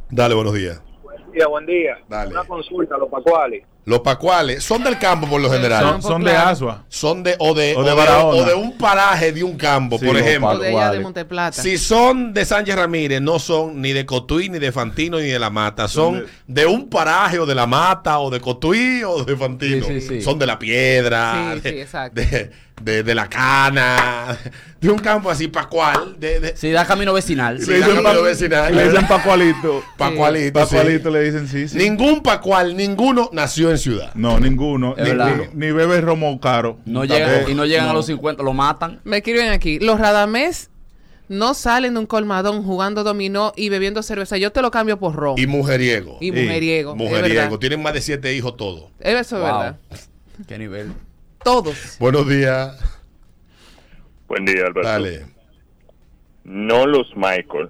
Dale, 0.08 0.34
buenos 0.36 0.54
días. 0.54 0.80
Buen 1.02 1.32
día, 1.32 1.48
buen 1.48 1.66
día. 1.66 1.98
Dale. 2.08 2.30
Una 2.30 2.44
consulta, 2.44 2.96
los 2.96 3.10
pacuales. 3.10 3.64
Los 3.88 4.00
pacuales 4.00 4.62
son 4.62 4.84
del 4.84 4.98
campo 4.98 5.26
por 5.26 5.40
lo 5.40 5.50
general. 5.50 6.02
Son, 6.02 6.22
de. 6.22 6.32
Asua. 6.32 6.84
Son 6.90 7.22
de 7.22 7.36
o 7.38 7.54
de, 7.54 7.74
O 7.74 7.82
de 7.82 7.92
o 7.92 8.28
o 8.28 8.44
de 8.44 8.52
un 8.52 8.76
paraje 8.76 9.32
de 9.32 9.42
un 9.42 9.56
campo, 9.56 9.98
Sí, 9.98 10.04
por 10.04 10.14
ejemplo. 10.14 10.50
O 10.50 10.58
de 10.58 10.68
allá 10.68 10.90
de 10.90 11.00
Monteplata. 11.00 11.62
Si 11.62 11.78
son 11.78 12.34
de 12.34 12.44
Sánchez 12.44 12.76
Ramírez, 12.76 13.22
no 13.22 13.38
son 13.38 13.80
ni 13.80 13.94
de 13.94 14.04
Cotuí, 14.04 14.50
ni 14.50 14.58
de 14.58 14.72
Fantino, 14.72 15.18
ni 15.18 15.28
de 15.28 15.38
La 15.38 15.48
Mata. 15.48 15.88
Son 15.88 16.22
de 16.46 16.66
un 16.66 16.90
paraje 16.90 17.38
o 17.38 17.46
de 17.46 17.54
La 17.54 17.66
Mata, 17.66 18.18
o 18.18 18.28
de 18.28 18.40
Cotuí, 18.40 19.02
o 19.04 19.24
de 19.24 19.34
Fantino. 19.38 19.86
Sí, 19.86 20.02
sí, 20.02 20.08
sí. 20.08 20.20
Son 20.20 20.38
de 20.38 20.44
La 20.46 20.58
Piedra, 20.58 21.54
Sí, 21.54 21.60
de, 21.60 21.70
sí, 21.70 21.80
exacto. 21.80 22.20
De, 22.80 23.02
de- 23.02 23.14
La 23.14 23.28
Cana, 23.28 24.36
de 24.80 24.90
un 24.90 24.98
campo 24.98 25.30
así, 25.30 25.48
Pacual. 25.48 26.16
De, 26.18 26.40
de, 26.40 26.56
Sí, 26.56 26.70
da 26.70 26.84
camino 26.86 27.12
vecinal. 27.12 27.60
Sí, 27.60 27.78
da 27.78 27.86
camino 27.88 28.22
vecinal. 28.22 28.74
Le 28.74 28.88
dicen 28.90 29.06
Pacualito. 29.08 29.82
Pacualito. 29.96 30.60
sí. 30.60 30.74
Pacualito 30.76 31.10
le 31.10 31.22
dicen 31.22 31.48
sí, 31.48 31.68
sí. 31.68 31.76
Ningún 31.78 32.22
Pacual, 32.22 32.76
ninguno 32.76 33.30
nació 33.32 33.70
en 33.70 33.78
ciudad. 33.78 34.12
No, 34.14 34.38
ninguno. 34.40 34.94
Ni, 34.98 35.10
ni, 35.10 35.66
ni 35.66 35.72
bebe 35.72 36.00
romo 36.00 36.38
caro. 36.40 36.78
No 36.84 37.04
llegan, 37.04 37.50
y 37.50 37.54
no 37.54 37.64
llegan 37.66 37.88
a 37.88 37.92
los 37.92 38.06
50, 38.06 38.42
lo 38.42 38.52
matan. 38.52 39.00
Me 39.04 39.18
escriben 39.18 39.50
aquí, 39.50 39.78
los 39.78 39.98
Radamés 40.00 40.70
no 41.28 41.52
salen 41.52 41.92
de 41.92 42.00
un 42.00 42.06
colmadón 42.06 42.62
jugando 42.62 43.04
dominó 43.04 43.52
y 43.54 43.68
bebiendo 43.68 44.02
cerveza. 44.02 44.38
Yo 44.38 44.50
te 44.50 44.62
lo 44.62 44.70
cambio 44.70 44.98
por 44.98 45.14
ron. 45.14 45.38
Y 45.38 45.46
mujeriego. 45.46 46.16
Y 46.22 46.32
mujeriego. 46.32 46.96
mujeriego. 46.96 47.58
Tienen 47.58 47.82
más 47.82 47.92
de 47.92 48.00
siete 48.00 48.34
hijos 48.34 48.56
todos. 48.56 48.84
Eso 49.00 49.18
es 49.20 49.30
Wow. 49.32 49.40
verdad. 49.42 49.76
Qué 50.46 50.56
nivel. 50.58 50.92
Todos. 51.42 51.96
Buenos 51.98 52.28
días. 52.28 52.78
Buen 54.26 54.44
día, 54.44 54.62
Alberto. 54.66 54.88
Dale. 54.88 55.26
No 56.44 56.86
los 56.86 57.06
Michael, 57.16 57.68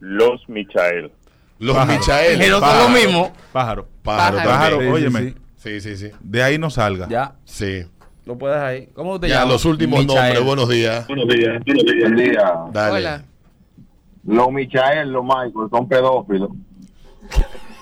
los 0.00 0.48
Michael. 0.48 1.12
Los 1.58 1.76
Pájaro. 1.76 1.98
Michael. 2.00 2.38
Pero 2.38 2.52
son 2.58 2.60
Pájaro. 2.60 2.82
lo 2.82 2.88
mismo. 2.94 3.32
Pájaro. 3.52 3.88
Pájaro, 4.02 4.36
Pájaro. 4.36 4.76
Sí, 4.78 4.82
sí, 4.84 4.90
óyeme. 4.92 5.34
sí. 5.56 5.80
Sí, 5.80 5.96
sí. 5.96 6.10
De 6.20 6.42
ahí 6.42 6.58
no 6.58 6.68
salga. 6.70 7.08
Ya, 7.08 7.36
Sí. 7.44 7.84
lo 8.26 8.36
puedes 8.36 8.58
ahí. 8.58 8.88
¿Cómo 8.94 9.18
te 9.18 9.28
Ya, 9.28 9.36
llamas? 9.36 9.52
los 9.54 9.64
últimos 9.64 10.00
Michael. 10.00 10.24
nombres. 10.34 10.44
Buenos 10.44 10.68
días. 10.68 11.06
Buen 11.08 12.16
día. 12.16 12.52
Dale. 12.72 12.96
Hola. 12.96 13.24
Los 14.26 14.50
Michael, 14.52 15.10
los 15.10 15.24
Michael 15.24 15.68
son 15.70 15.88
pedófilos. 15.88 16.50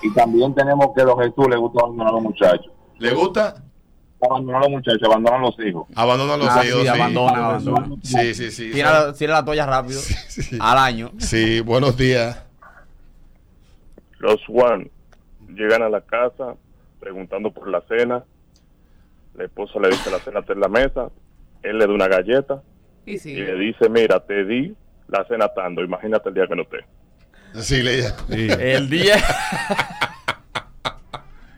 Y 0.01 0.13
también 0.13 0.53
tenemos 0.53 0.87
que 0.95 1.03
los 1.03 1.17
Jesús 1.19 1.47
les 1.49 1.57
gusta 1.57 1.81
a 1.85 2.11
los 2.11 2.21
muchachos. 2.21 2.71
¿Le 2.99 3.13
gusta? 3.13 3.63
Abandonar 4.29 4.61
a 4.61 4.65
los 4.65 4.69
muchachos, 4.71 5.01
abandonar 5.03 5.39
a 5.39 5.43
los 5.43 5.59
hijos. 5.59 5.87
Abandona 5.95 6.33
a 6.33 6.37
los 6.37 6.49
Ah, 6.49 6.65
hijos. 6.65 6.79
sí, 6.79 6.83
sí. 6.83 6.87
abandona, 6.89 7.45
abandona. 7.45 7.95
Sí, 8.03 8.33
sí, 8.35 8.51
sí. 8.51 8.71
Tira, 8.71 8.91
la- 9.07 9.13
tira 9.13 9.33
la 9.33 9.45
toalla 9.45 9.65
rápido. 9.65 9.99
sí. 10.01 10.57
Al 10.59 10.77
año. 10.77 11.11
Sí, 11.17 11.59
buenos 11.61 11.97
días. 11.97 12.43
Los 14.19 14.39
Juan 14.45 14.89
llegan 15.49 15.83
a 15.83 15.89
la 15.89 16.01
casa 16.01 16.55
preguntando 16.99 17.51
por 17.51 17.67
la 17.69 17.81
cena. 17.87 18.23
La 19.35 19.43
esposa 19.45 19.79
le 19.79 19.89
dice 19.89 20.09
la 20.11 20.19
cena 20.19 20.39
está 20.39 20.53
en 20.53 20.59
la 20.61 20.67
mesa. 20.69 21.09
Él 21.63 21.77
le 21.77 21.87
da 21.87 21.93
una 21.93 22.07
galleta 22.07 22.61
Y 23.05 23.17
sí. 23.17 23.31
y 23.31 23.35
le 23.41 23.55
dice, 23.55 23.89
mira, 23.89 24.19
te 24.19 24.45
di 24.45 24.73
la 25.07 25.25
cena 25.27 25.49
tanto. 25.53 25.81
Imagínate 25.83 26.29
el 26.29 26.35
día 26.35 26.47
que 26.47 26.55
no 26.55 26.61
esté. 26.63 26.77
Sí, 27.61 27.81
le 27.83 28.01
Sí. 28.03 28.47
El 28.59 28.89
día 28.89 29.15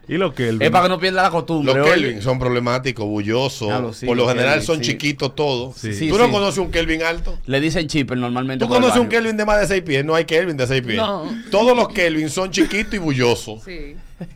Y 0.07 0.17
lo 0.17 0.33
que 0.33 0.50
él. 0.50 0.62
es 0.62 0.69
para 0.69 0.83
que 0.83 0.89
no 0.89 1.00
pierda 1.00 1.24
la 1.24 1.29
costumbre. 1.31 1.74
Los. 1.74 1.89
Kelvin 1.89 2.21
son 2.21 2.38
problemáticos, 2.39 3.05
bullosos. 3.05 3.67
Claro, 3.67 3.93
sí, 3.93 4.05
Por 4.05 4.15
lo 4.15 4.24
los 4.24 4.31
general 4.33 4.53
Kelvin, 4.59 4.67
son 4.67 4.77
sí. 4.77 4.91
chiquitos 4.91 5.33
todos. 5.35 5.75
Sí. 5.77 5.93
Sí, 5.93 6.09
¿Tú 6.09 6.17
no 6.17 6.25
sí. 6.25 6.31
conoces 6.31 6.57
un 6.59 6.71
Kelvin 6.71 7.01
alto? 7.03 7.38
Le 7.45 7.59
dicen 7.59 7.88
chipper 7.88 8.17
normalmente. 8.17 8.65
¿Tú 8.65 8.74
el 8.74 8.79
conoces 8.81 9.01
un. 9.01 9.07
Kelvin 9.09 9.35
de 9.38 9.45
más 9.45 9.59
de 9.62 9.67
6 9.67 9.81
pies? 9.83 10.05
No 10.05 10.13
hay 10.15 10.25
Kelvin 10.25 10.57
de 10.57 10.67
6 10.67 10.81
pies. 10.83 10.97
No. 10.97 11.27
Todos 11.50 11.75
los 11.75 11.89
Kelvin 11.89 12.29
son 12.29 12.51
chiquitos 12.51 12.93
y 12.93 12.97
bullosos. 12.97 13.63
Sí. 13.63 13.95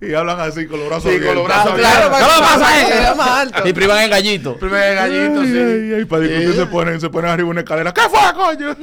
Y 0.00 0.14
hablan 0.14 0.40
así 0.40 0.66
con 0.66 0.78
los 0.78 0.88
brazos 0.88 1.12
Sí, 1.12 1.20
con 1.20 1.34
los 1.34 1.44
brazos 1.44 1.74
Claro. 1.74 2.10
¿qué 2.10 2.18
le 2.18 2.40
pasa 2.40 3.14
más 3.14 3.28
alto. 3.28 3.68
Y 3.68 3.72
privan 3.74 4.02
el 4.04 4.08
gallito. 4.10 4.56
Primer 4.56 4.94
gallito, 4.94 5.44
sí. 5.44 5.58
Ay, 5.58 5.92
ay, 5.98 6.04
para 6.06 6.22
discutir 6.22 6.54
se 6.54 6.66
ponen, 6.66 7.00
se 7.00 7.10
ponen 7.10 7.30
arriba 7.30 7.48
una 7.50 7.60
escalera. 7.60 7.92
¿Qué 7.92 8.00
fue, 8.08 8.20
coño? 8.34 8.76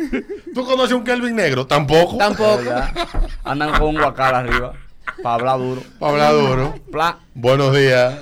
¿Tú 0.54 0.66
conoces 0.66 0.94
un 0.94 1.04
Kelvin 1.04 1.36
negro? 1.36 1.66
Tampoco. 1.66 2.18
Tampoco. 2.18 2.62
Andan 3.44 3.72
con 3.80 3.88
un 3.90 3.96
guacal 3.96 4.36
arriba. 4.36 4.74
Para 5.22 5.36
hablar 5.36 5.58
duro. 5.60 5.82
Para 6.00 6.12
hablar 6.12 6.34
duro. 6.34 6.76
Pla. 6.92 7.20
Buenos 7.34 7.76
días. 7.76 8.20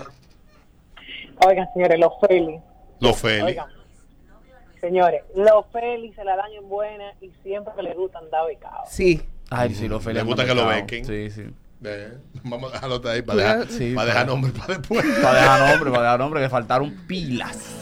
Oigan, 1.45 1.67
señores, 1.73 1.99
los 1.99 2.13
Félix. 2.25 2.61
Los 2.99 3.17
Félix. 3.17 3.43
Oigan, 3.43 3.67
señores, 4.79 5.23
los 5.35 5.65
Félix 5.71 6.15
se 6.15 6.23
la 6.23 6.35
dan 6.35 6.51
en 6.51 6.67
buena 6.69 7.13
y 7.21 7.31
siempre 7.43 7.73
les 7.83 7.95
gusta 7.95 8.19
andar 8.19 8.45
becados. 8.47 8.89
Sí. 8.89 9.21
Ay, 9.49 9.73
sí, 9.75 9.87
lo 9.87 9.99
Le 9.99 10.23
gusta 10.23 10.45
que 10.45 10.55
lo 10.55 10.67
bequen. 10.67 11.05
Sí, 11.05 11.29
sí. 11.29 11.43
Eh, 11.85 12.17
Vamos 12.43 12.71
a 12.71 12.75
dejarlo 12.75 13.01
ahí 13.09 13.21
para 13.21 13.39
dejar, 13.39 13.67
Sí, 13.67 13.93
para 13.93 14.07
dejar 14.07 14.27
nombre 14.27 14.51
para 14.53 14.77
después. 14.77 15.05
Para 15.21 15.41
dejar 15.41 15.69
nombre, 15.69 15.91
para 15.91 16.03
dejar 16.03 16.19
nombre, 16.19 16.41
que 16.41 16.49
faltaron 16.49 16.91
pilas. 17.07 17.75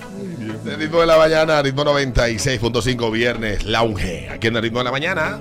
El 0.65 0.77
ritmo 0.77 1.01
de 1.01 1.07
la 1.07 1.17
mañana, 1.17 1.61
ritmo 1.61 1.83
96.5 1.85 3.11
viernes, 3.11 3.63
lounge. 3.63 4.29
Aquí 4.29 4.47
en 4.47 4.55
el 4.55 4.63
ritmo 4.63 4.79
de 4.79 4.85
la 4.85 4.91
mañana. 4.91 5.39